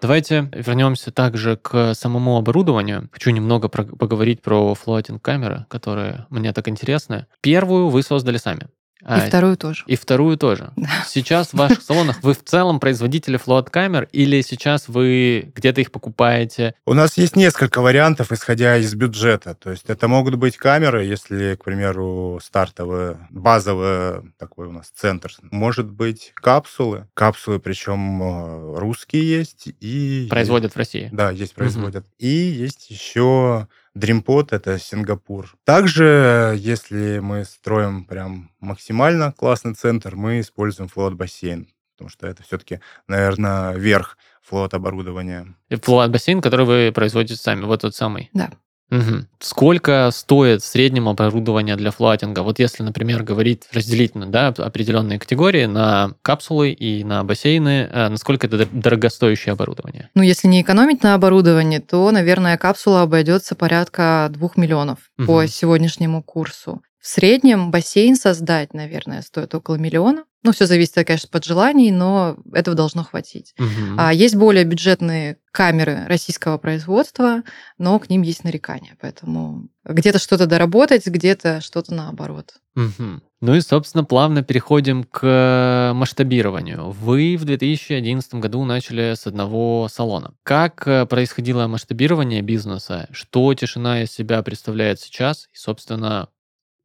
Давайте 0.03 0.49
вернемся 0.51 1.11
также 1.11 1.55
к 1.55 1.93
самому 1.93 2.35
оборудованию. 2.37 3.07
Хочу 3.13 3.29
немного 3.29 3.69
про- 3.69 3.85
поговорить 3.85 4.41
про 4.41 4.75
флотинг 4.75 5.21
камеры, 5.21 5.65
которые 5.69 6.25
мне 6.29 6.51
так 6.51 6.67
интересны. 6.67 7.25
Первую 7.39 7.87
вы 7.87 8.03
создали 8.03 8.35
сами. 8.35 8.67
И 9.03 9.05
а, 9.05 9.19
вторую 9.19 9.57
тоже. 9.57 9.83
И 9.87 9.95
вторую 9.95 10.37
тоже. 10.37 10.71
Да. 10.83 10.89
Сейчас 11.07 11.49
в 11.49 11.53
ваших 11.53 11.81
салонах 11.81 12.21
вы 12.23 12.33
в 12.33 12.43
целом 12.43 12.81
производители 12.81 13.37
флот-камер 13.37 14.09
или 14.11 14.41
сейчас 14.41 14.89
вы 14.89 15.51
где-то 15.55 15.79
их 15.79 15.91
покупаете? 15.91 16.75
У 16.85 16.93
нас 16.93 17.17
есть 17.17 17.37
несколько 17.37 17.81
вариантов, 17.81 18.33
исходя 18.33 18.75
из 18.77 18.93
бюджета. 18.95 19.55
То 19.55 19.71
есть 19.71 19.85
это 19.87 20.09
могут 20.09 20.35
быть 20.35 20.57
камеры, 20.57 21.05
если, 21.05 21.55
к 21.55 21.63
примеру, 21.63 22.39
стартовый, 22.43 23.15
базовый 23.29 24.33
такой 24.37 24.67
у 24.67 24.71
нас 24.73 24.89
центр. 24.89 25.31
Может 25.51 25.89
быть 25.89 26.31
капсулы. 26.35 27.07
Капсулы, 27.13 27.59
причем 27.59 28.21
э, 28.21 28.79
русские 28.79 29.37
есть. 29.37 29.69
И 29.79 30.27
производят 30.29 30.65
есть, 30.65 30.75
в 30.75 30.79
России? 30.79 31.09
Да, 31.13 31.31
есть 31.31 31.55
производят. 31.55 32.03
Угу. 32.03 32.13
И 32.19 32.27
есть 32.27 32.89
еще 32.89 33.67
Dreampod— 33.95 34.47
это 34.51 34.79
Сингапур. 34.79 35.55
Также, 35.65 36.55
если 36.57 37.19
мы 37.19 37.45
строим 37.45 38.05
прям 38.05 38.51
максимально 38.59 39.31
классный 39.31 39.75
центр, 39.75 40.15
мы 40.15 40.39
используем 40.39 40.89
флот-бассейн, 40.89 41.67
потому 41.95 42.09
что 42.09 42.27
это 42.27 42.43
все-таки, 42.43 42.79
наверное, 43.07 43.73
верх 43.73 44.17
флот 44.41 44.73
оборудования. 44.73 45.55
Флот-бассейн, 45.69 46.41
который 46.41 46.65
вы 46.65 46.91
производите 46.93 47.35
сами, 47.35 47.65
вот 47.65 47.81
тот 47.81 47.95
самый? 47.95 48.29
Да. 48.33 48.51
Угу. 48.93 49.25
Сколько 49.39 50.09
стоит 50.13 50.61
в 50.61 50.65
среднем 50.65 51.09
оборудование 51.09 51.75
для 51.75 51.89
флатинга? 51.89 52.41
Вот 52.41 52.59
если, 52.59 52.83
например, 52.83 53.23
говорить 53.23 53.63
разделительно, 53.73 54.27
да, 54.27 54.49
определенные 54.49 55.19
категории 55.19 55.65
на 55.65 56.11
капсулы 56.21 56.71
и 56.71 57.03
на 57.03 57.23
бассейны, 57.23 57.89
э, 57.91 58.09
насколько 58.09 58.45
это 58.45 58.67
дорогостоящее 58.71 59.53
оборудование? 59.53 60.09
Ну, 60.13 60.21
если 60.21 60.47
не 60.47 60.61
экономить 60.61 61.01
на 61.01 61.15
оборудовании, 61.15 61.79
то, 61.79 62.09
наверное, 62.11 62.57
капсула 62.57 63.01
обойдется 63.01 63.55
порядка 63.55 64.27
двух 64.31 64.57
миллионов 64.57 64.99
угу. 65.17 65.25
по 65.25 65.47
сегодняшнему 65.47 66.21
курсу. 66.21 66.81
В 67.01 67.07
среднем 67.07 67.71
бассейн 67.71 68.15
создать, 68.15 68.73
наверное, 68.73 69.23
стоит 69.23 69.55
около 69.55 69.75
миллиона. 69.75 70.23
Ну, 70.43 70.51
все 70.51 70.65
зависит, 70.65 70.93
конечно, 71.05 71.29
от 71.31 71.45
желаний, 71.45 71.91
но 71.91 72.37
этого 72.53 72.75
должно 72.75 73.03
хватить. 73.03 73.53
Угу. 73.57 73.95
А 73.97 74.13
есть 74.13 74.35
более 74.35 74.65
бюджетные 74.65 75.37
камеры 75.51 76.05
российского 76.07 76.57
производства, 76.57 77.43
но 77.77 77.97
к 77.99 78.09
ним 78.09 78.23
есть 78.23 78.43
нарекания. 78.43 78.97
Поэтому 78.99 79.69
где-то 79.85 80.19
что-то 80.19 80.45
доработать, 80.45 81.07
где-то 81.07 81.61
что-то 81.61 81.93
наоборот. 81.93 82.55
Угу. 82.75 83.21
Ну 83.41 83.55
и, 83.55 83.61
собственно, 83.61 84.03
плавно 84.03 84.41
переходим 84.43 85.03
к 85.03 85.91
масштабированию. 85.93 86.91
Вы 86.91 87.37
в 87.37 87.45
2011 87.45 88.35
году 88.35 88.65
начали 88.65 89.13
с 89.15 89.27
одного 89.27 89.87
салона. 89.89 90.33
Как 90.43 90.87
э, 90.87 91.05
происходило 91.05 91.67
масштабирование 91.67 92.41
бизнеса? 92.41 93.07
Что 93.11 93.53
тишина 93.53 94.03
из 94.03 94.11
себя 94.11 94.41
представляет 94.43 94.99
сейчас? 94.99 95.49
И, 95.53 95.57
собственно, 95.57 96.29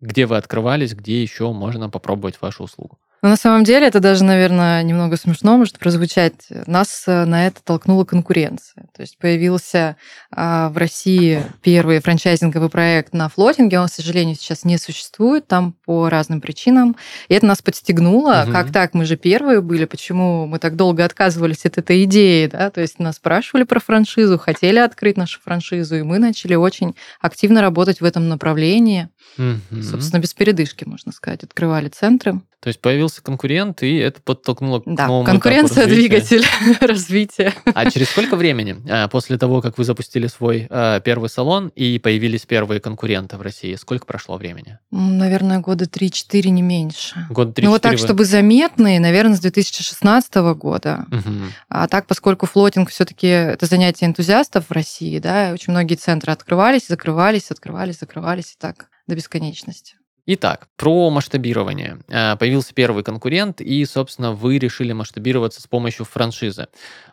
где 0.01 0.27
вы 0.27 0.37
открывались, 0.37 0.95
где 0.95 1.23
еще 1.23 1.53
можно 1.53 1.91
попробовать 1.91 2.41
вашу 2.41 2.65
услугу? 2.65 2.99
Но 3.23 3.31
на 3.31 3.37
самом 3.37 3.65
деле 3.65 3.87
это 3.87 4.01
даже, 4.01 4.23
наверное, 4.23 4.83
немного 4.83 5.17
смешно 5.17 5.57
может 5.57 5.79
прозвучать. 5.79 6.35
Нас 6.67 7.05
э, 7.07 7.25
на 7.25 7.49
это 7.49 7.61
толкнула 7.65 8.05
конкуренция. 8.05 8.87
То 8.95 9.03
есть 9.03 9.19
появился 9.19 9.97
а, 10.31 10.69
в 10.69 10.77
России 10.77 11.43
первый 11.63 12.01
франчайзинговый 12.01 12.69
проект 12.69 13.13
на 13.15 13.29
флотинге. 13.29 13.81
Он, 13.81 13.89
к 13.89 13.93
сожалению, 13.93 14.37
сейчас 14.37 14.65
не 14.65 14.79
существует 14.79 15.49
там 15.49 15.75
по 15.85 16.09
разным 16.09 16.41
причинам. 16.41 16.97
И 17.29 17.35
это 17.35 17.47
нас 17.47 17.61
подстегнуло. 17.61 18.45
Угу. 18.45 18.53
Как 18.53 18.73
так? 18.73 18.95
Мы 18.95 19.05
же 19.05 19.17
первые 19.17 19.63
были. 19.63 19.85
Почему 19.85 20.47
мы 20.47 20.61
так 20.61 20.77
долго 20.77 21.05
отказывались 21.05 21.67
от 21.67 21.77
этой 21.79 22.05
идеи? 22.05 22.47
Да? 22.47 22.71
То 22.71 22.81
есть 22.81 23.01
нас 23.01 23.17
спрашивали 23.17 23.65
про 23.65 23.81
франшизу, 23.81 24.39
хотели 24.39 24.79
открыть 24.79 25.17
нашу 25.17 25.41
франшизу, 25.41 25.97
и 25.97 26.03
мы 26.03 26.19
начали 26.19 26.55
очень 26.55 26.95
активно 27.21 27.63
работать 27.63 28.01
в 28.01 28.05
этом 28.05 28.29
направлении. 28.29 29.09
Угу. 29.39 29.83
Собственно, 29.83 30.21
без 30.21 30.35
передышки, 30.35 30.85
можно 30.85 31.11
сказать, 31.11 31.43
открывали 31.43 31.89
центры. 31.89 32.41
То 32.61 32.69
есть 32.69 32.81
появился 32.81 33.08
конкурент, 33.23 33.83
и 33.83 33.97
это 33.97 34.21
подтолкнуло 34.23 34.83
да, 34.85 35.05
к 35.05 35.09
новому 35.09 35.25
конкуренция 35.25 35.87
двигатель 35.87 36.45
развития. 36.81 37.53
А 37.65 37.91
через 37.91 38.09
сколько 38.11 38.37
времени 38.37 38.77
а, 38.89 39.09
после 39.09 39.39
того, 39.39 39.61
как 39.61 39.79
вы 39.79 39.85
запустили 39.85 40.27
свой 40.27 40.67
а, 40.71 41.01
первый 41.01 41.29
салон 41.29 41.69
и 41.75 41.99
появились 41.99 42.47
первые 42.47 42.81
конкуренты 42.81 43.37
в 43.37 43.43
России, 43.43 43.75
сколько 43.75 44.07
прошло 44.07 44.37
времени? 44.37 44.79
Наверное, 44.91 45.61
года 45.61 45.85
3-4, 45.85 46.49
не 46.49 46.63
меньше. 46.63 47.27
Года 47.31 47.53
3-4 47.53 47.65
Ну 47.65 47.71
вот 47.71 47.83
так, 47.83 47.93
вы... 47.93 47.99
чтобы 47.99 48.25
заметные, 48.25 49.01
наверное, 49.01 49.37
с 49.37 49.41
2016 49.41 50.35
года. 50.57 51.07
Угу. 51.11 51.35
А 51.69 51.89
так, 51.89 52.07
поскольку 52.07 52.47
флотинг 52.47 52.91
все-таки 52.91 53.27
это 53.27 53.67
занятие 53.67 54.07
энтузиастов 54.07 54.67
в 54.69 54.73
России, 54.73 55.19
да, 55.19 55.51
очень 55.53 55.73
многие 55.73 55.97
центры 55.97 56.33
открывались, 56.33 56.87
закрывались, 56.89 57.51
открывались, 57.51 57.99
закрывались 57.99 58.53
и 58.53 58.57
так 58.59 58.89
до 59.07 59.15
бесконечности. 59.15 59.98
Итак, 60.31 60.69
про 60.77 61.09
масштабирование. 61.09 62.01
Э, 62.09 62.37
появился 62.37 62.75
первый 62.75 63.03
конкурент, 63.03 63.63
и, 63.63 63.83
собственно, 63.87 64.33
вы 64.33 64.59
решили 64.59 64.93
масштабироваться 64.93 65.63
с 65.63 65.67
помощью 65.67 66.05
франшизы. 66.05 66.67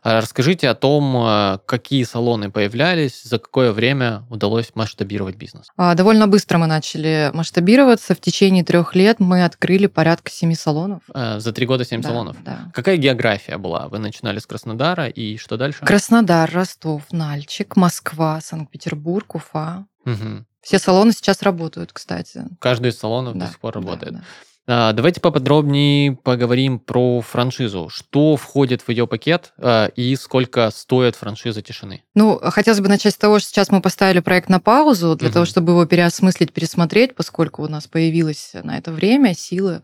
Э, 0.03 0.19
расскажите 0.19 0.67
о 0.67 0.75
том, 0.75 1.15
э, 1.15 1.59
какие 1.65 2.03
салоны 2.03 2.51
появлялись, 2.51 3.23
за 3.23 3.39
какое 3.39 3.71
время 3.71 4.23
удалось 4.29 4.71
масштабировать 4.75 5.37
бизнес. 5.37 5.67
А, 5.77 5.95
довольно 5.95 6.27
быстро 6.27 6.57
мы 6.57 6.67
начали 6.67 7.31
масштабироваться. 7.33 8.15
В 8.15 8.19
течение 8.19 8.65
трех 8.65 8.95
лет 8.95 9.21
мы 9.21 9.45
открыли 9.45 9.87
порядка 9.87 10.29
семи 10.29 10.53
салонов. 10.53 11.03
За 11.07 11.53
три 11.53 11.65
года 11.65 11.85
семь 11.85 12.01
да, 12.01 12.09
салонов? 12.09 12.35
Да. 12.43 12.69
Какая 12.73 12.97
география 12.97 13.57
была? 13.57 13.87
Вы 13.87 13.99
начинали 13.99 14.39
с 14.39 14.45
Краснодара, 14.45 15.07
и 15.07 15.37
что 15.37 15.55
дальше? 15.55 15.85
Краснодар, 15.85 16.51
Ростов, 16.51 17.03
Нальчик, 17.11 17.77
Москва, 17.77 18.41
Санкт-Петербург, 18.41 19.35
Уфа. 19.35 19.85
Угу. 20.05 20.45
Все 20.61 20.79
салоны 20.79 21.11
сейчас 21.11 21.41
работают, 21.41 21.91
кстати. 21.93 22.45
Каждый 22.59 22.89
из 22.91 22.97
салонов 22.97 23.35
Да, 23.35 23.45
до 23.45 23.51
сих 23.51 23.59
пор 23.59 23.73
да, 23.73 23.79
работает. 23.81 24.13
да. 24.13 24.21
А, 24.67 24.93
Давайте 24.93 25.21
поподробнее 25.21 26.13
поговорим 26.15 26.79
про 26.79 27.21
франшизу. 27.21 27.87
Что 27.89 28.35
входит 28.35 28.81
в 28.81 28.89
ее 28.89 29.05
пакет 29.05 29.53
а, 29.59 29.85
и 29.89 30.15
сколько 30.15 30.71
стоит 30.71 31.15
франшиза 31.15 31.61
тишины? 31.61 32.03
Ну, 32.15 32.39
хотелось 32.41 32.79
бы 32.79 32.87
начать 32.87 33.13
с 33.13 33.17
того, 33.17 33.37
что 33.37 33.49
сейчас 33.49 33.69
мы 33.69 33.79
поставили 33.79 34.21
проект 34.21 34.49
на 34.49 34.59
паузу 34.59 35.15
для 35.15 35.27
Мгм. 35.27 35.33
того, 35.33 35.45
чтобы 35.45 35.73
его 35.73 35.85
переосмыслить, 35.85 36.51
пересмотреть, 36.51 37.13
поскольку 37.13 37.61
у 37.63 37.67
нас 37.67 37.85
появилось 37.85 38.53
на 38.63 38.75
это 38.79 38.91
время, 38.91 39.35
силы. 39.35 39.83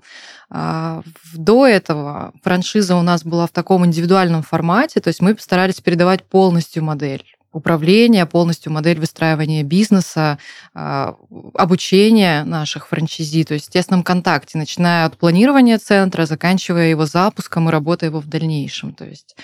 А, 0.50 1.04
До 1.36 1.68
этого 1.68 2.34
франшиза 2.44 2.96
у 2.96 3.04
нас 3.04 3.24
была 3.24 3.46
в 3.46 3.52
таком 3.52 3.86
индивидуальном 3.86 4.42
формате, 4.42 5.00
то 5.00 5.10
есть 5.10 5.22
мы 5.22 5.36
постарались 5.36 5.80
передавать 5.80 6.24
полностью 6.24 6.84
модель 6.84 7.24
управления, 7.52 8.26
полностью 8.26 8.72
модель 8.72 9.00
выстраивания 9.00 9.64
бизнеса, 9.64 10.38
а, 10.74 11.16
обучения 11.54 12.44
наших 12.44 12.88
франчайзи, 12.88 13.44
то 13.44 13.54
есть 13.54 13.68
в 13.68 13.72
тесном 13.72 14.04
контакте, 14.04 14.58
начиная 14.58 15.06
от 15.06 15.18
планирования 15.18 15.78
центра, 15.78 16.26
заканчивая 16.26 16.90
его 16.90 17.06
запуском 17.06 17.68
и 17.68 17.72
работая 17.72 18.10
его 18.10 18.20
в 18.20 18.28
дальнейшем. 18.28 18.94
То 18.94 19.06
есть 19.06 19.36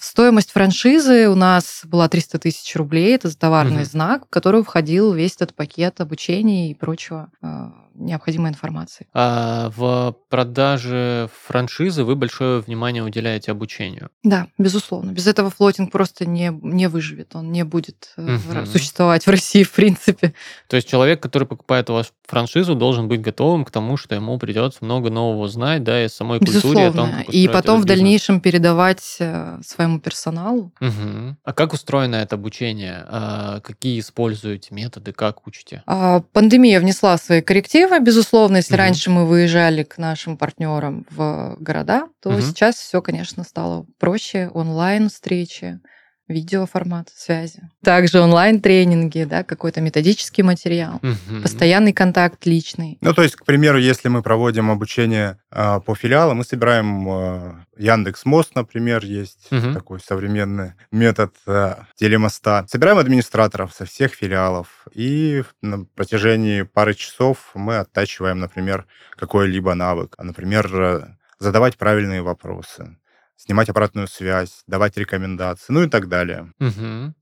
Стоимость 0.00 0.50
франшизы 0.52 1.28
у 1.28 1.34
нас 1.34 1.82
была 1.84 2.08
300 2.08 2.38
тысяч 2.38 2.74
рублей. 2.76 3.14
Это 3.14 3.36
товарный 3.36 3.76
Мгм. 3.82 3.84
знак, 3.84 4.26
в 4.26 4.30
который 4.30 4.62
входил 4.64 5.12
весь 5.12 5.34
этот 5.36 5.54
пакет 5.54 6.00
обучения 6.00 6.70
и 6.70 6.74
прочего 6.74 7.30
а, 7.42 7.72
необходимой 7.94 8.50
информации. 8.50 9.06
А 9.14 9.70
в 9.76 10.14
продаже 10.28 11.28
франшизы 11.46 12.04
вы 12.04 12.14
большое 12.16 12.60
внимание 12.60 13.02
уделяете 13.02 13.52
обучению. 13.52 14.10
Да, 14.22 14.48
безусловно. 14.58 15.12
Без 15.12 15.26
этого 15.26 15.50
флотинг 15.50 15.90
просто 15.92 16.26
не, 16.26 16.50
не 16.62 16.88
выживет. 16.88 17.34
Он 17.34 17.52
не 17.52 17.64
будет 17.64 18.12
Мгм. 18.16 18.66
существовать 18.66 19.26
в 19.26 19.30
России, 19.30 19.62
в 19.62 19.72
принципе. 19.72 20.34
То 20.68 20.76
есть 20.76 20.88
человек, 20.88 21.22
который 21.22 21.46
покупает 21.46 21.88
у 21.90 21.94
вас 21.94 22.12
франшизу, 22.26 22.74
должен 22.74 23.08
быть 23.08 23.20
готовым 23.20 23.64
к 23.64 23.70
тому, 23.70 23.96
что 23.96 24.14
ему 24.14 24.38
придется 24.38 24.84
много 24.84 25.10
нового 25.10 25.44
узнать, 25.44 25.84
да, 25.84 26.04
и 26.04 26.08
самой 26.08 26.38
культуре 26.40 26.88
о 26.88 26.92
том, 26.92 27.06
Безусловно. 27.06 27.24
как 27.24 27.34
И 27.34 27.48
потом 27.48 27.80
в 27.80 27.84
бизнес. 27.84 27.98
дальнейшем 27.98 28.40
передавать 28.40 29.16
э, 29.20 29.35
своему 29.64 30.00
персоналу. 30.00 30.72
Мгм. 30.80 31.36
А 31.44 31.52
как 31.52 31.72
устроено 31.72 32.16
это 32.16 32.36
обучение? 32.36 33.04
А 33.08 33.60
Какие 33.60 34.00
используете 34.00 34.74
методы, 34.74 35.12
как 35.12 35.46
учите? 35.46 35.82
А, 35.86 36.20
Пандемия 36.32 36.80
внесла 36.80 37.16
свои 37.18 37.40
коррективы, 37.40 37.98
безусловно. 38.00 38.56
Если 38.58 38.74
Мгм. 38.74 38.78
раньше 38.78 39.10
мы 39.10 39.26
выезжали 39.26 39.82
к 39.82 39.98
нашим 39.98 40.36
партнерам 40.36 41.06
в 41.10 41.56
города, 41.60 42.08
то 42.22 42.30
Мгм. 42.30 42.42
сейчас 42.42 42.76
все, 42.76 43.00
конечно, 43.02 43.44
стало 43.44 43.86
проще. 43.98 44.50
Онлайн 44.54 45.08
встречи, 45.08 45.80
видеоформат 46.28 47.08
связи. 47.14 47.62
Также 47.84 48.20
онлайн-тренинги, 48.20 49.24
да, 49.24 49.44
какой-то 49.44 49.80
методический 49.80 50.42
материал, 50.42 50.98
Мгм. 51.02 51.42
постоянный 51.42 51.92
контакт 51.92 52.46
личный. 52.46 52.98
Ну, 53.00 53.14
то 53.14 53.22
есть, 53.22 53.36
к 53.36 53.44
примеру, 53.44 53.78
если 53.78 54.08
мы 54.08 54.22
проводим 54.22 54.70
обучение 54.70 55.38
а, 55.50 55.80
по 55.80 55.94
филиалам, 55.94 56.38
мы 56.38 56.44
собираем 56.44 57.08
а, 57.08 57.64
Яндекс 57.78 58.24
Мост, 58.24 58.54
например, 58.54 59.04
есть 59.04 59.46
Мгм. 59.50 59.72
такой 59.74 60.00
современный 60.00 60.72
метод 60.90 61.34
а, 61.46 61.84
телемоста. 61.96 62.66
Собираем 62.68 62.98
администраторов 62.98 63.72
со 63.72 63.84
всех 63.84 64.12
филиалов, 64.14 64.86
и 64.92 65.44
на 65.62 65.84
протяжении 65.94 66.62
пары 66.62 66.94
часов 66.94 67.50
мы 67.54 67.76
оттачиваем, 67.78 68.40
например, 68.40 68.86
какой-либо 69.16 69.74
навык. 69.74 70.16
Например, 70.18 70.68
э, 70.74 71.06
задавать 71.38 71.76
правильные 71.76 72.22
вопросы, 72.22 72.96
снимать 73.36 73.68
обратную 73.68 74.08
связь, 74.08 74.62
давать 74.66 74.96
рекомендации, 74.96 75.72
ну 75.72 75.82
и 75.84 75.88
так 75.88 76.08
далее. 76.08 76.52
Мгм. 76.58 77.14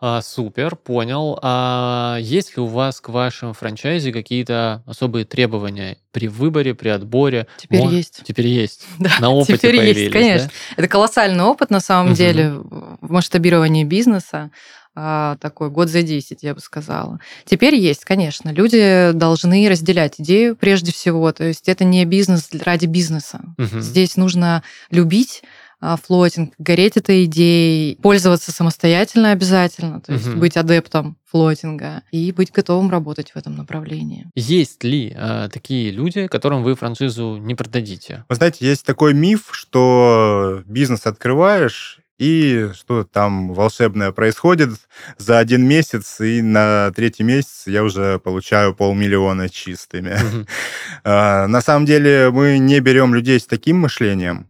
А, 0.00 0.22
супер, 0.22 0.76
понял. 0.76 1.40
А 1.42 2.18
есть 2.20 2.56
ли 2.56 2.62
у 2.62 2.66
вас 2.66 3.00
к 3.00 3.08
вашим 3.08 3.52
франчайзи 3.52 4.12
какие-то 4.12 4.84
особые 4.86 5.24
требования 5.24 5.98
при 6.12 6.28
выборе, 6.28 6.72
при 6.76 6.88
отборе? 6.90 7.48
Теперь 7.56 7.80
Мо- 7.82 7.90
есть. 7.90 8.22
Теперь 8.24 8.46
есть. 8.46 8.86
Да, 9.00 9.10
На 9.18 9.30
опыте 9.30 9.58
теперь 9.58 9.76
появились, 9.78 9.98
есть, 10.02 10.12
конечно. 10.12 10.50
Это 10.76 10.86
колоссальный 10.86 11.42
опыт, 11.42 11.70
на 11.70 11.80
самом 11.80 12.06
Мгм. 12.10 12.14
деле, 12.14 12.50
в 12.52 13.10
масштабировании 13.10 13.82
бизнеса. 13.82 14.52
А, 14.94 15.36
Такой 15.40 15.70
год 15.70 15.88
за 15.88 16.02
10, 16.02 16.42
я 16.42 16.54
бы 16.54 16.60
сказала. 16.60 17.20
Теперь 17.44 17.74
есть, 17.74 18.04
конечно. 18.04 18.50
Люди 18.50 19.12
должны 19.12 19.68
разделять 19.68 20.20
идею 20.20 20.56
прежде 20.56 20.92
всего. 20.92 21.30
То 21.32 21.44
есть 21.44 21.68
это 21.68 21.84
не 21.84 22.04
бизнес 22.04 22.48
ради 22.64 22.86
бизнеса. 22.86 23.40
Мгм. 23.56 23.80
Здесь 23.80 24.16
нужно 24.16 24.62
любить 24.90 25.42
а, 25.80 25.96
флотинг, 25.96 26.54
гореть 26.58 26.96
этой 26.96 27.24
идеей, 27.26 27.96
пользоваться 28.02 28.50
самостоятельно 28.50 29.30
обязательно, 29.30 30.00
то 30.00 30.12
есть 30.12 30.26
Мгм. 30.26 30.40
быть 30.40 30.56
адептом 30.56 31.16
флотинга 31.24 32.02
и 32.10 32.32
быть 32.32 32.50
готовым 32.50 32.90
работать 32.90 33.30
в 33.30 33.36
этом 33.36 33.54
направлении. 33.54 34.26
Есть 34.34 34.82
ли 34.82 35.14
а, 35.16 35.48
такие 35.48 35.92
люди, 35.92 36.26
которым 36.26 36.64
вы 36.64 36.74
франшизу 36.74 37.36
не 37.36 37.54
продадите? 37.54 38.24
Вы 38.28 38.34
знаете, 38.34 38.66
есть 38.66 38.84
такой 38.84 39.14
миф, 39.14 39.50
что 39.52 40.62
бизнес 40.66 41.06
открываешь, 41.06 42.00
и 42.18 42.70
что 42.74 43.04
там 43.04 43.54
волшебное 43.54 44.12
происходит 44.12 44.70
за 45.16 45.38
один 45.38 45.66
месяц, 45.66 46.20
и 46.20 46.42
на 46.42 46.90
третий 46.94 47.22
месяц 47.22 47.62
я 47.66 47.84
уже 47.84 48.18
получаю 48.18 48.74
полмиллиона 48.74 49.48
чистыми. 49.48 50.16
А, 51.04 51.46
На 51.46 51.60
самом 51.60 51.86
деле 51.86 52.30
мы 52.30 52.58
не 52.58 52.80
берем 52.80 53.14
людей 53.14 53.38
с 53.38 53.46
таким 53.46 53.78
мышлением, 53.78 54.46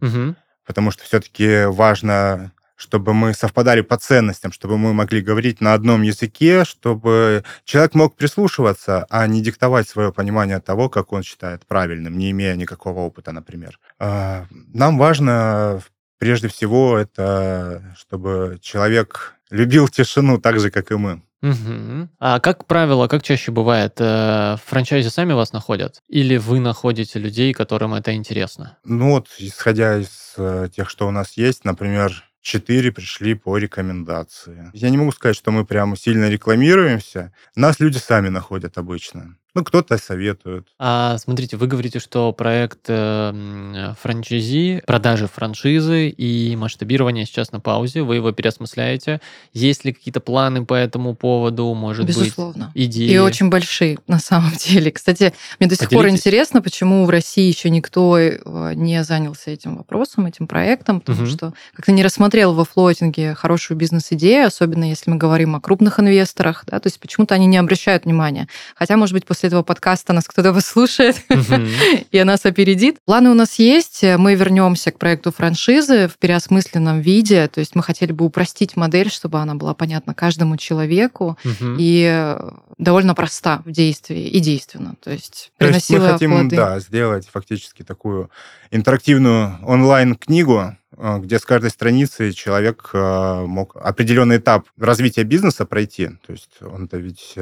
потому 0.65 0.91
что 0.91 1.03
все-таки 1.03 1.65
важно 1.65 2.51
чтобы 2.79 3.13
мы 3.13 3.33
совпадали 3.33 3.81
по 3.81 3.97
ценностям, 3.97 4.53
чтобы 4.53 4.77
мы 4.77 4.93
могли 4.93 5.21
говорить 5.21 5.59
на 5.59 5.73
одном 5.73 6.01
языке, 6.01 6.63
чтобы 6.63 7.43
человек 7.65 7.93
мог 7.93 8.15
прислушиваться, 8.15 9.05
а 9.09 9.27
не 9.27 9.41
диктовать 9.41 9.89
свое 9.89 10.13
понимание 10.13 10.61
того, 10.61 10.87
как 10.87 11.11
он 11.11 11.21
считает 11.21 11.67
правильным, 11.67 12.17
не 12.17 12.31
имея 12.31 12.55
никакого 12.55 13.01
опыта, 13.01 13.33
например. 13.33 13.77
А, 13.99 14.45
Нам 14.73 14.97
важно 14.97 15.81
прежде 16.19 16.47
всего 16.47 16.97
это, 16.97 17.95
чтобы 17.97 18.59
человек 18.61 19.35
любил 19.49 19.87
тишину 19.87 20.37
так 20.37 20.59
же, 20.59 20.69
как 20.69 20.91
и 20.91 20.95
мы. 20.95 21.23
Мгм. 21.41 22.09
А 22.19 22.39
как 22.41 22.65
правило, 22.65 23.07
как 23.07 23.23
чаще 23.23 23.51
бывает, 23.51 23.95
э, 23.99 24.57
франчайзи 24.65 25.07
сами 25.07 25.33
вас 25.33 25.53
находят? 25.53 26.01
Или 26.09 26.35
вы 26.35 26.59
находите 26.59 27.17
людей, 27.17 27.53
которым 27.53 27.93
это 27.93 28.13
интересно? 28.13 28.77
Ну 28.83 29.11
вот, 29.11 29.27
исходя 29.39 29.97
из 29.97 30.33
э, 30.37 30.67
тех, 30.75 30.89
что 30.89 31.07
у 31.07 31.11
нас 31.11 31.37
есть, 31.37 31.63
например, 31.63 32.25
четыре 32.41 32.91
пришли 32.91 33.35
по 33.35 33.57
рекомендации. 33.57 34.69
Я 34.73 34.89
не 34.89 34.97
могу 34.97 35.13
сказать, 35.13 35.37
что 35.37 35.51
мы 35.51 35.65
прям 35.65 35.95
сильно 35.95 36.29
рекламируемся. 36.29 37.33
Нас 37.55 37.79
люди 37.79 37.97
сами 37.97 38.27
находят 38.27 38.77
обычно. 38.77 39.37
Ну, 39.59 39.65
кто-то 39.65 39.97
советует. 39.97 40.65
А 40.79 41.17
смотрите, 41.17 41.57
вы 41.57 41.67
говорите, 41.67 41.99
что 41.99 42.31
проект 42.31 42.79
э, 42.87 42.93
м, 43.33 43.93
франчайзи, 44.01 44.83
продажи 44.87 45.27
франшизы 45.27 46.07
и 46.07 46.55
масштабирование 46.55 47.25
сейчас 47.25 47.51
на 47.51 47.59
паузе, 47.59 48.03
вы 48.03 48.15
его 48.15 48.31
переосмысляете. 48.31 49.19
Есть 49.51 49.83
ли 49.83 49.91
какие-то 49.91 50.21
планы 50.21 50.63
по 50.65 50.75
этому 50.75 51.13
поводу, 51.13 51.73
может 51.73 52.05
Безусловно. 52.05 52.71
быть, 52.73 52.85
идеи? 52.85 53.11
И 53.11 53.17
очень 53.17 53.49
большие, 53.49 53.97
на 54.07 54.19
самом 54.19 54.53
деле. 54.53 54.91
Кстати, 54.93 55.33
мне 55.59 55.67
до 55.67 55.75
сих 55.75 55.89
пор 55.89 56.07
интересно, 56.07 56.61
почему 56.61 57.03
в 57.03 57.09
России 57.09 57.45
еще 57.49 57.69
никто 57.69 58.17
э, 58.17 58.39
не 58.75 59.03
занялся 59.03 59.51
этим 59.51 59.75
вопросом, 59.75 60.25
этим 60.25 60.47
проектом, 60.47 61.01
потому 61.01 61.23
Мгм. 61.23 61.29
что 61.29 61.53
как-то 61.73 61.91
не 61.91 62.01
рассмотрел 62.01 62.53
во 62.53 62.63
флотинге 62.63 63.35
хорошую 63.35 63.75
бизнес-идею, 63.77 64.47
особенно 64.47 64.85
если 64.89 65.11
мы 65.11 65.17
говорим 65.17 65.57
о 65.57 65.59
крупных 65.59 65.99
инвесторах, 65.99 66.63
да, 66.65 66.79
то 66.79 66.87
есть 66.87 66.97
почему-то 67.01 67.35
они 67.35 67.45
не 67.45 67.57
обращают 67.57 68.05
внимания. 68.05 68.47
Хотя, 68.77 68.95
может 68.95 69.11
быть, 69.13 69.25
после 69.25 69.48
этого 69.49 69.63
подкаста 69.63 70.13
нас 70.13 70.25
кто-то 70.25 70.53
выслушает 70.53 71.17
Мгм. 71.29 71.67
и 72.11 72.23
нас 72.23 72.45
опередит. 72.45 72.97
Планы 73.05 73.29
у 73.29 73.33
нас 73.33 73.59
есть. 73.59 74.03
Мы 74.03 74.35
вернемся 74.35 74.91
к 74.91 74.97
проекту 74.97 75.31
франшизы 75.31 76.07
в 76.07 76.17
переосмысленном 76.17 77.01
виде. 77.01 77.47
То 77.47 77.59
есть 77.59 77.75
мы 77.75 77.83
хотели 77.83 78.11
бы 78.11 78.25
упростить 78.25 78.75
модель, 78.77 79.09
чтобы 79.09 79.39
она 79.39 79.55
была 79.55 79.73
понятна 79.73 80.13
каждому 80.13 80.57
человеку 80.57 81.37
и 81.77 82.09
э, 82.09 82.49
довольно 82.77 83.13
проста 83.15 83.61
в 83.65 83.71
действии 83.71 84.27
и 84.27 84.39
действенна. 84.39 84.95
То 85.03 85.11
есть 85.11 85.51
То 85.57 85.65
есть 85.65 85.89
мы 85.89 85.97
приносила 85.97 86.13
хотим, 86.13 86.31
плоды. 86.31 86.55
да, 86.55 86.79
сделать 86.79 87.27
фактически 87.31 87.83
такую 87.83 88.29
интерактивную 88.71 89.57
онлайн-книгу, 89.63 90.77
где 90.99 91.39
с 91.39 91.45
каждой 91.45 91.69
страницы 91.69 92.31
человек 92.33 92.89
э, 92.93 93.45
мог 93.45 93.75
определенный 93.75 94.37
этап 94.37 94.67
развития 94.77 95.23
бизнеса 95.23 95.65
пройти. 95.65 96.09
То 96.25 96.33
есть 96.33 96.49
он-то 96.61 96.97
ведь 96.97 97.33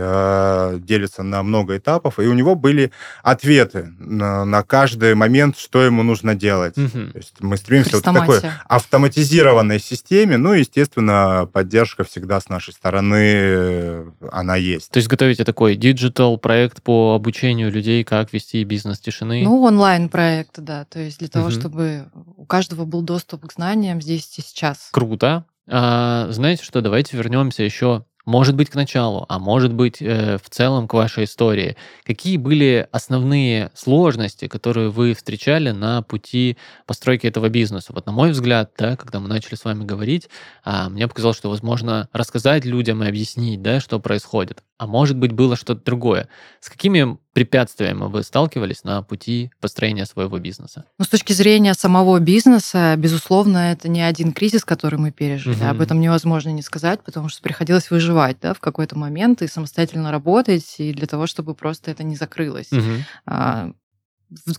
делится 0.85 1.23
на 1.23 1.43
много 1.43 1.77
этапов, 1.77 2.19
и 2.19 2.23
у 2.23 2.33
него 2.33 2.55
были 2.55 2.91
ответы 3.23 3.93
на, 3.99 4.45
на 4.45 4.63
каждый 4.63 5.15
момент, 5.15 5.57
что 5.57 5.81
ему 5.81 6.03
нужно 6.03 6.35
делать. 6.35 6.77
Угу. 6.77 7.11
То 7.11 7.17
есть 7.17 7.33
мы 7.39 7.57
стремимся 7.57 7.97
вот 7.97 8.03
к 8.03 8.13
такой 8.13 8.41
автоматизированной 8.65 9.79
системе, 9.79 10.37
ну, 10.37 10.53
естественно, 10.53 11.49
поддержка 11.51 12.03
всегда 12.03 12.39
с 12.39 12.49
нашей 12.49 12.73
стороны, 12.73 14.11
она 14.31 14.55
есть. 14.55 14.91
То 14.91 14.97
есть 14.97 15.09
готовите 15.09 15.43
такой 15.43 15.75
digital 15.75 16.37
проект 16.37 16.83
по 16.83 17.15
обучению 17.15 17.71
людей, 17.71 18.03
как 18.03 18.33
вести 18.33 18.63
бизнес 18.63 18.99
тишины? 18.99 19.43
Ну, 19.43 19.61
онлайн-проект, 19.63 20.59
да. 20.59 20.85
То 20.85 20.99
есть 20.99 21.19
для 21.19 21.27
того, 21.27 21.47
угу. 21.47 21.53
чтобы 21.53 22.09
у 22.35 22.45
каждого 22.45 22.85
был 22.85 23.01
доступ 23.01 23.46
к 23.47 23.53
знаниям 23.53 24.01
здесь 24.01 24.37
и 24.37 24.41
сейчас. 24.41 24.89
Круто. 24.91 25.45
А, 25.69 26.27
знаете 26.29 26.63
что, 26.63 26.81
давайте 26.81 27.17
вернемся 27.17 27.63
еще 27.63 28.05
может 28.27 28.55
быть, 28.55 28.69
к 28.69 28.75
началу, 28.75 29.25
а 29.29 29.39
может 29.39 29.73
быть, 29.73 30.01
э, 30.01 30.37
в 30.37 30.49
целом 30.49 30.89
к 30.89 30.93
вашей 30.93 31.23
истории. 31.23 31.77
Какие 32.03 32.35
были 32.35 32.85
основные 32.91 33.71
сложности, 33.73 34.49
которые 34.49 34.89
вы 34.89 35.13
встречали 35.13 35.71
на 35.71 36.01
пути 36.01 36.57
постройки 36.85 37.25
этого 37.25 37.47
бизнеса? 37.47 37.93
Вот 37.93 38.05
на 38.05 38.11
мой 38.11 38.31
взгляд, 38.31 38.73
да, 38.77 38.97
когда 38.97 39.21
мы 39.21 39.29
начали 39.29 39.55
с 39.55 39.63
вами 39.63 39.85
говорить, 39.85 40.29
а, 40.65 40.89
мне 40.89 41.07
показалось, 41.07 41.37
что 41.37 41.49
возможно 41.49 42.09
рассказать 42.11 42.65
людям 42.65 43.01
и 43.01 43.07
объяснить, 43.07 43.61
да, 43.61 43.79
что 43.79 43.97
происходит. 43.97 44.61
А 44.77 44.87
может 44.87 45.15
быть, 45.15 45.31
было 45.31 45.55
что-то 45.55 45.85
другое. 45.85 46.27
С 46.59 46.69
какими 46.69 47.17
препятствиями 47.37 48.09
вы 48.09 48.23
сталкивались 48.23 48.83
на 48.83 49.03
пути 49.03 49.51
построения 49.61 50.07
своего 50.07 50.39
бизнеса? 50.39 50.85
Ну, 50.97 51.05
с 51.05 51.07
точки 51.07 51.33
зрения 51.33 51.75
самого 51.75 52.19
бизнеса, 52.19 52.95
безусловно, 52.97 53.71
это 53.71 53.89
не 53.89 54.01
один 54.01 54.31
кризис, 54.31 54.65
который 54.65 54.97
мы 54.97 55.11
пережили. 55.11 55.53
Угу. 55.53 55.65
Об 55.65 55.81
этом 55.81 56.01
невозможно 56.01 56.49
не 56.49 56.63
сказать, 56.63 57.03
потому 57.03 57.29
что 57.29 57.43
приходилось 57.43 57.91
выживать 57.91 58.37
да, 58.41 58.55
в 58.55 58.59
какой-то 58.59 58.97
момент 58.97 59.43
и 59.43 59.47
самостоятельно 59.47 60.11
работать, 60.11 60.65
и 60.79 60.91
для 60.91 61.05
того, 61.05 61.27
чтобы 61.27 61.53
просто 61.53 61.91
это 61.91 62.01
не 62.01 62.15
закрылось. 62.15 62.71
Угу 62.71 63.75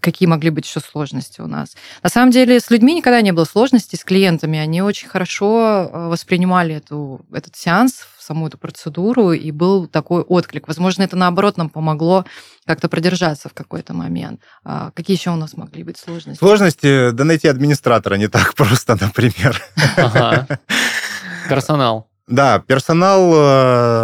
какие 0.01 0.27
могли 0.27 0.51
быть 0.51 0.67
еще 0.67 0.81
сложности 0.81 1.41
у 1.41 1.47
нас. 1.47 1.77
На 2.03 2.09
самом 2.09 2.31
деле 2.31 2.61
с 2.61 2.71
людьми 2.71 2.95
никогда 2.95 3.21
не 3.21 3.33
было 3.33 3.45
сложностей, 3.45 3.99
с 3.99 4.05
клиентами. 4.05 4.59
Они 4.59 4.83
очень 4.83 5.09
хорошо 5.09 5.91
э, 5.93 6.09
воспринимали 6.09 6.75
эту, 6.77 7.21
этот 7.33 7.57
сеанс, 7.57 8.07
саму 8.19 8.47
эту 8.47 8.59
процедуру, 8.59 9.33
и 9.33 9.51
был 9.51 9.87
такой 9.87 10.23
отклик. 10.23 10.69
Возможно, 10.69 11.03
это 11.03 11.17
наоборот 11.17 11.57
нам 11.57 11.71
помогло 11.71 12.25
как-то 12.67 12.89
продержаться 12.89 13.49
в 13.49 13.55
какой-то 13.55 13.95
момент. 13.95 14.41
А 14.65 14.91
какие 14.93 15.17
еще 15.17 15.31
у 15.31 15.37
нас 15.37 15.57
могли 15.57 15.85
быть 15.85 15.99
сложности? 15.99 16.39
Сложности, 16.39 17.11
да 17.11 17.25
найти 17.25 17.49
администратора 17.49 18.17
не 18.17 18.29
так 18.29 18.55
просто, 18.57 18.97
например. 19.01 19.63
Ага. 19.97 20.47
Персонал. 21.49 22.09
Да, 22.29 22.59
персонал, 22.59 23.33
э, 23.35 23.98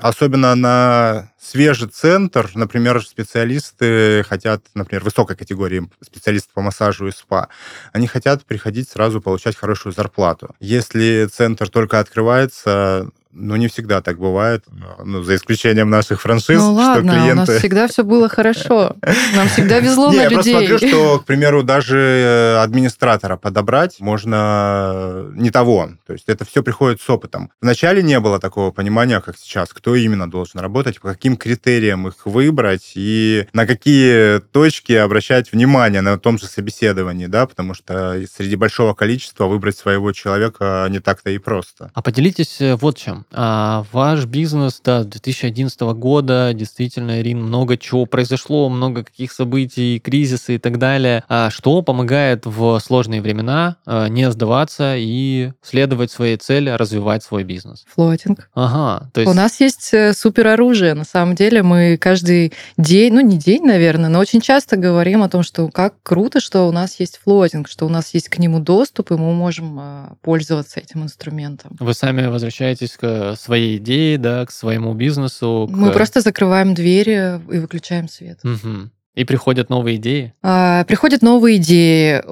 особенно 0.00 0.54
на 0.54 1.32
свежий 1.40 1.88
центр, 1.88 2.50
например, 2.54 3.02
специалисты 3.04 4.24
хотят, 4.28 4.64
например, 4.74 5.04
высокой 5.04 5.36
категории 5.36 5.88
специалистов 6.02 6.52
по 6.52 6.60
массажу 6.60 7.06
и 7.06 7.12
спа, 7.12 7.48
они 7.92 8.06
хотят 8.06 8.44
приходить 8.44 8.88
сразу 8.88 9.20
получать 9.20 9.56
хорошую 9.56 9.92
зарплату. 9.92 10.54
Если 10.60 11.28
центр 11.32 11.68
только 11.68 12.00
открывается, 12.00 13.10
ну, 13.30 13.56
не 13.56 13.68
всегда 13.68 14.00
так 14.00 14.18
бывает, 14.18 14.64
ну, 15.04 15.22
за 15.22 15.36
исключением 15.36 15.90
наших 15.90 16.20
франшиз, 16.22 16.58
ну, 16.58 16.72
ладно, 16.72 17.10
что 17.10 17.18
клиенты... 17.18 17.32
у 17.32 17.36
нас 17.36 17.50
всегда 17.58 17.88
все 17.88 18.04
было 18.04 18.28
хорошо. 18.28 18.96
Нам 19.34 19.48
всегда 19.48 19.80
везло 19.80 20.08
на 20.08 20.12
людей. 20.12 20.22
Я 20.22 20.30
просто 20.30 20.50
смотрю, 20.50 20.78
что, 20.78 21.18
к 21.20 21.24
примеру, 21.24 21.62
даже 21.62 21.98
э, 21.98 22.56
администратора 22.62 23.36
подобрать 23.36 24.00
можно 24.00 25.26
не 25.34 25.50
того. 25.50 25.90
То 26.06 26.12
есть 26.14 26.24
это 26.28 26.44
все 26.44 26.62
приходит 26.62 27.00
с 27.00 27.10
опытом. 27.10 27.50
Вначале 27.60 28.02
не 28.02 28.18
было 28.20 28.38
такого 28.38 28.70
понимания, 28.70 29.20
как 29.20 29.36
сейчас, 29.36 29.70
кто 29.72 29.94
именно 29.94 30.30
должен 30.30 30.60
работать, 30.60 31.00
по 31.00 31.12
каким 31.12 31.36
критериям 31.36 32.08
их 32.08 32.24
выбрать 32.24 32.92
и 32.94 33.46
на 33.52 33.66
какие 33.66 34.40
точки 34.40 34.92
обращать 34.92 35.52
внимание 35.52 36.00
на 36.00 36.18
том 36.18 36.38
же 36.38 36.46
собеседовании, 36.46 37.26
да, 37.26 37.46
потому 37.46 37.74
что 37.74 38.20
среди 38.34 38.56
большого 38.56 38.94
количества 38.94 39.46
выбрать 39.46 39.76
своего 39.76 40.12
человека 40.12 40.86
не 40.90 41.00
так-то 41.00 41.30
и 41.30 41.38
просто. 41.38 41.90
А 41.94 42.02
поделитесь 42.02 42.60
э, 42.60 42.74
вот 42.74 42.96
чем. 42.96 43.17
А 43.32 43.84
ваш 43.92 44.24
бизнес, 44.26 44.80
да, 44.84 45.04
2011 45.04 45.80
года, 45.80 46.52
действительно, 46.54 47.20
Ирин, 47.20 47.42
много 47.42 47.76
чего 47.76 48.06
произошло, 48.06 48.68
много 48.68 49.04
каких 49.04 49.32
событий, 49.32 49.98
кризисы 49.98 50.56
и 50.56 50.58
так 50.58 50.78
далее. 50.78 51.24
А 51.28 51.50
что 51.50 51.82
помогает 51.82 52.46
в 52.46 52.78
сложные 52.80 53.20
времена 53.20 53.76
а, 53.86 54.08
не 54.08 54.30
сдаваться 54.30 54.94
и 54.96 55.52
следовать 55.62 56.10
своей 56.10 56.36
цели, 56.36 56.70
развивать 56.70 57.22
свой 57.22 57.44
бизнес? 57.44 57.84
Флотинг. 57.94 58.50
Ага. 58.54 59.10
То 59.12 59.20
есть... 59.20 59.32
У 59.32 59.34
нас 59.34 59.60
есть 59.60 59.92
э, 59.92 60.12
супероружие. 60.12 60.94
На 60.94 61.04
самом 61.04 61.34
деле 61.34 61.62
мы 61.62 61.96
каждый 62.00 62.52
день, 62.76 63.14
ну 63.14 63.20
не 63.20 63.38
день, 63.38 63.64
наверное, 63.64 64.08
но 64.10 64.18
очень 64.18 64.40
часто 64.40 64.76
говорим 64.76 65.22
о 65.22 65.28
том, 65.28 65.42
что 65.42 65.68
как 65.68 65.94
круто, 66.02 66.40
что 66.40 66.68
у 66.68 66.72
нас 66.72 66.98
есть 67.00 67.18
флотинг, 67.22 67.68
что 67.68 67.86
у 67.86 67.88
нас 67.88 68.14
есть 68.14 68.28
к 68.28 68.38
нему 68.38 68.60
доступ, 68.60 69.10
и 69.10 69.14
мы 69.14 69.34
можем 69.34 69.78
а, 69.78 70.12
пользоваться 70.22 70.80
этим 70.80 71.02
инструментом. 71.02 71.76
Вы 71.80 71.94
сами 71.94 72.26
возвращаетесь 72.26 72.96
к 72.96 73.02
своей 73.38 73.78
идее, 73.78 74.18
да, 74.18 74.46
к 74.46 74.50
своему 74.50 74.94
бизнесу. 74.94 75.68
Мы 75.70 75.90
просто 75.92 76.20
закрываем 76.20 76.74
двери 76.74 77.40
и 77.52 77.58
выключаем 77.58 78.08
свет. 78.08 78.38
Угу. 78.44 78.90
И 79.18 79.24
приходят 79.24 79.68
новые 79.68 79.96
идеи? 79.96 80.32
А, 80.44 80.84
приходят 80.84 81.22
новые 81.22 81.56
идеи. 81.56 82.22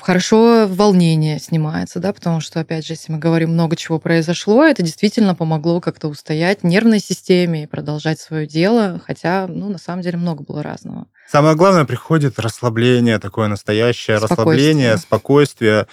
Хорошо 0.00 0.66
волнение 0.66 1.38
снимается, 1.38 2.00
да, 2.00 2.12
потому 2.12 2.40
что, 2.40 2.58
опять 2.58 2.84
же, 2.84 2.94
если 2.94 3.12
мы 3.12 3.18
говорим, 3.18 3.50
много 3.50 3.76
чего 3.76 4.00
произошло, 4.00 4.64
это 4.64 4.82
действительно 4.82 5.36
помогло 5.36 5.80
как-то 5.80 6.08
устоять 6.08 6.64
нервной 6.64 6.98
системе 6.98 7.62
и 7.62 7.66
продолжать 7.68 8.18
свое 8.18 8.48
дело, 8.48 9.00
хотя, 9.06 9.46
ну, 9.46 9.68
на 9.68 9.78
самом 9.78 10.02
деле, 10.02 10.18
много 10.18 10.42
было 10.42 10.64
разного. 10.64 11.06
Самое 11.30 11.54
главное, 11.54 11.84
приходит 11.84 12.40
расслабление, 12.40 13.20
такое 13.20 13.46
настоящее 13.46 14.16
расслабление, 14.16 14.96
спокойствие 14.96 15.86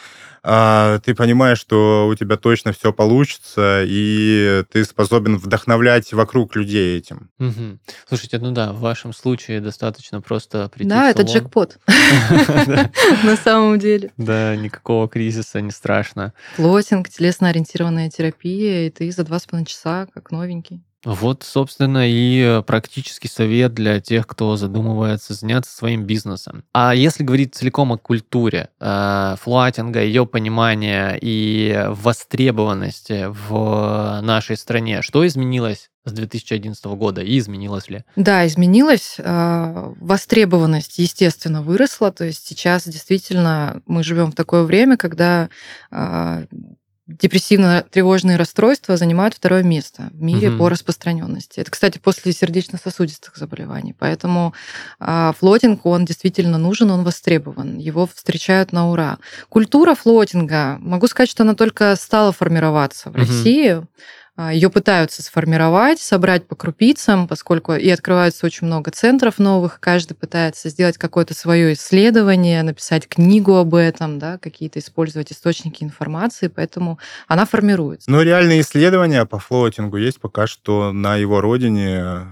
а, 0.43 0.99
ты 0.99 1.15
понимаешь, 1.15 1.59
что 1.59 2.07
у 2.07 2.15
тебя 2.15 2.37
точно 2.37 2.71
все 2.71 2.93
получится, 2.93 3.83
и 3.85 4.63
ты 4.71 4.83
способен 4.85 5.37
вдохновлять 5.37 6.13
вокруг 6.13 6.55
людей 6.55 6.97
этим. 6.97 7.29
Угу. 7.39 7.79
Слушайте, 8.07 8.39
ну 8.39 8.51
да, 8.51 8.73
в 8.73 8.79
вашем 8.79 9.13
случае 9.13 9.61
достаточно 9.61 10.21
просто 10.21 10.69
прийти 10.69 10.89
Да, 10.89 11.09
это 11.09 11.23
джекпот. 11.23 11.77
На 13.23 13.35
самом 13.35 13.79
деле. 13.79 14.11
Да, 14.17 14.55
никакого 14.55 15.07
кризиса, 15.07 15.61
не 15.61 15.71
страшно. 15.71 16.33
Плотинг, 16.55 17.09
телесно-ориентированная 17.09 18.09
терапия, 18.09 18.87
и 18.87 18.89
ты 18.89 19.11
за 19.11 19.23
два 19.23 19.39
с 19.39 19.45
половиной 19.45 19.67
часа 19.67 20.07
как 20.13 20.31
новенький. 20.31 20.83
Вот, 21.07 21.43
собственно, 21.43 22.03
и 22.05 22.61
практический 22.67 23.29
совет 23.29 23.73
для 23.73 24.01
тех, 24.01 24.27
кто 24.27 24.57
задумывается 24.57 25.33
заняться 25.33 25.73
своим 25.73 26.03
бизнесом. 26.03 26.65
А 26.73 26.93
если 26.93 27.23
говорить 27.23 27.55
целиком 27.55 27.93
о 27.93 27.97
культуре 27.97 28.67
э, 28.81 29.35
флуатинга, 29.39 30.01
ее 30.01 30.25
понимания 30.25 31.17
и 31.21 31.85
востребованности 31.87 33.27
в 33.29 34.19
нашей 34.21 34.57
стране, 34.57 35.01
что 35.01 35.25
изменилось 35.25 35.89
с 36.03 36.11
2011 36.11 36.83
года 36.85 37.21
и 37.21 37.37
изменилось 37.37 37.89
ли? 37.89 38.03
Да, 38.17 38.45
изменилось. 38.45 39.15
Э, 39.17 39.93
востребованность, 40.01 40.97
естественно, 40.97 41.61
выросла. 41.61 42.11
То 42.11 42.25
есть 42.25 42.45
сейчас 42.45 42.85
действительно 42.85 43.81
мы 43.85 44.03
живем 44.03 44.31
в 44.31 44.35
такое 44.35 44.63
время, 44.63 44.97
когда 44.97 45.47
э, 45.89 46.45
депрессивно-тревожные 47.07 48.37
расстройства 48.37 48.97
занимают 48.97 49.33
второе 49.33 49.63
место 49.63 50.09
в 50.11 50.21
мире 50.21 50.49
угу. 50.49 50.59
по 50.59 50.69
распространенности. 50.69 51.59
Это, 51.59 51.71
кстати, 51.71 51.97
после 51.97 52.33
сердечно-сосудистых 52.33 53.37
заболеваний. 53.37 53.95
Поэтому 53.97 54.53
а, 54.99 55.33
флотинг, 55.33 55.85
он 55.85 56.05
действительно 56.05 56.57
нужен, 56.57 56.91
он 56.91 57.03
востребован. 57.03 57.77
Его 57.77 58.07
встречают 58.07 58.73
на 58.73 58.89
ура. 58.89 59.19
Культура 59.49 59.95
флотинга, 59.95 60.77
могу 60.79 61.07
сказать, 61.07 61.29
что 61.29 61.43
она 61.43 61.55
только 61.55 61.95
стала 61.95 62.31
формироваться 62.31 63.09
в 63.09 63.13
угу. 63.13 63.19
России. 63.19 63.81
А, 64.37 64.53
Ее 64.53 64.69
пытаются 64.69 65.23
сформировать, 65.23 65.99
собрать 65.99 66.47
по 66.47 66.55
крупицам, 66.55 67.27
поскольку 67.27 67.73
и 67.73 67.89
открывается 67.89 68.45
очень 68.45 68.67
много 68.67 68.91
центров 68.91 69.39
новых, 69.39 69.79
каждый 69.79 70.13
пытается 70.13 70.69
сделать 70.69 70.99
какое-то 70.99 71.33
свое 71.33 71.73
исследование, 71.73 72.61
написать 72.61 73.07
книгу 73.07 73.55
об 73.55 73.73
этом, 73.73 74.19
да, 74.19 74.37
какие-то 74.37 74.77
использовать 74.77 75.31
источники 75.31 75.83
информации, 75.83 76.49
поэтому 76.49 76.99
она 77.27 77.47
формируется. 77.47 78.11
Но 78.11 78.21
реальные 78.21 78.61
исследования 78.61 79.25
по 79.25 79.39
флотингу 79.39 79.97
есть 79.97 80.21
пока 80.21 80.45
что 80.45 80.91
на 80.91 81.15
его 81.15 81.41
родине 81.41 82.27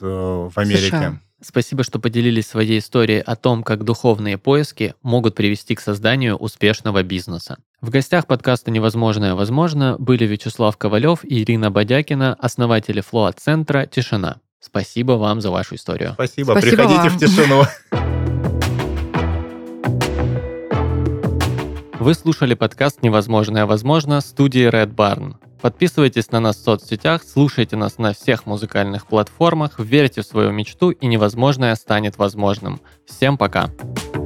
в, 0.00 0.48
в 0.48 0.52
Америке. 0.56 0.88
США. 0.88 1.20
Спасибо, 1.44 1.82
что 1.82 1.98
поделились 1.98 2.46
своей 2.46 2.78
историей 2.78 3.20
о 3.20 3.34
том, 3.34 3.64
как 3.64 3.82
духовные 3.84 4.38
поиски 4.38 4.94
могут 5.02 5.34
привести 5.34 5.74
к 5.74 5.80
созданию 5.80 6.36
успешного 6.36 7.02
бизнеса. 7.02 7.58
В 7.80 7.90
гостях 7.90 8.28
подкаста 8.28 8.70
«Невозможное 8.70 9.34
возможно» 9.34 9.96
были 9.98 10.24
Вячеслав 10.24 10.76
Ковалев 10.76 11.24
и 11.24 11.42
Ирина 11.42 11.72
Бодякина, 11.72 12.34
основатели 12.34 13.00
флоа-центра 13.00 13.86
«Тишина». 13.86 14.36
Спасибо 14.60 15.12
вам 15.12 15.40
за 15.40 15.50
вашу 15.50 15.74
историю. 15.74 16.12
Спасибо, 16.14 16.52
Спасибо 16.52 16.76
приходите 16.76 17.08
вам. 17.08 17.08
в 17.08 17.18
тишину. 17.18 17.64
Вы 21.98 22.14
слушали 22.14 22.54
подкаст 22.54 23.02
«Невозможное 23.02 23.66
возможно» 23.66 24.20
студии 24.20 24.68
Red 24.68 24.94
Barn. 24.94 25.34
Подписывайтесь 25.62 26.32
на 26.32 26.40
нас 26.40 26.56
в 26.56 26.64
соцсетях, 26.64 27.22
слушайте 27.22 27.76
нас 27.76 27.96
на 27.96 28.12
всех 28.12 28.46
музыкальных 28.46 29.06
платформах, 29.06 29.78
верьте 29.78 30.20
в 30.20 30.26
свою 30.26 30.50
мечту 30.50 30.90
и 30.90 31.06
невозможное 31.06 31.74
станет 31.76 32.18
возможным. 32.18 32.80
Всем 33.06 33.38
пока! 33.38 33.68
Пока. 33.68 34.21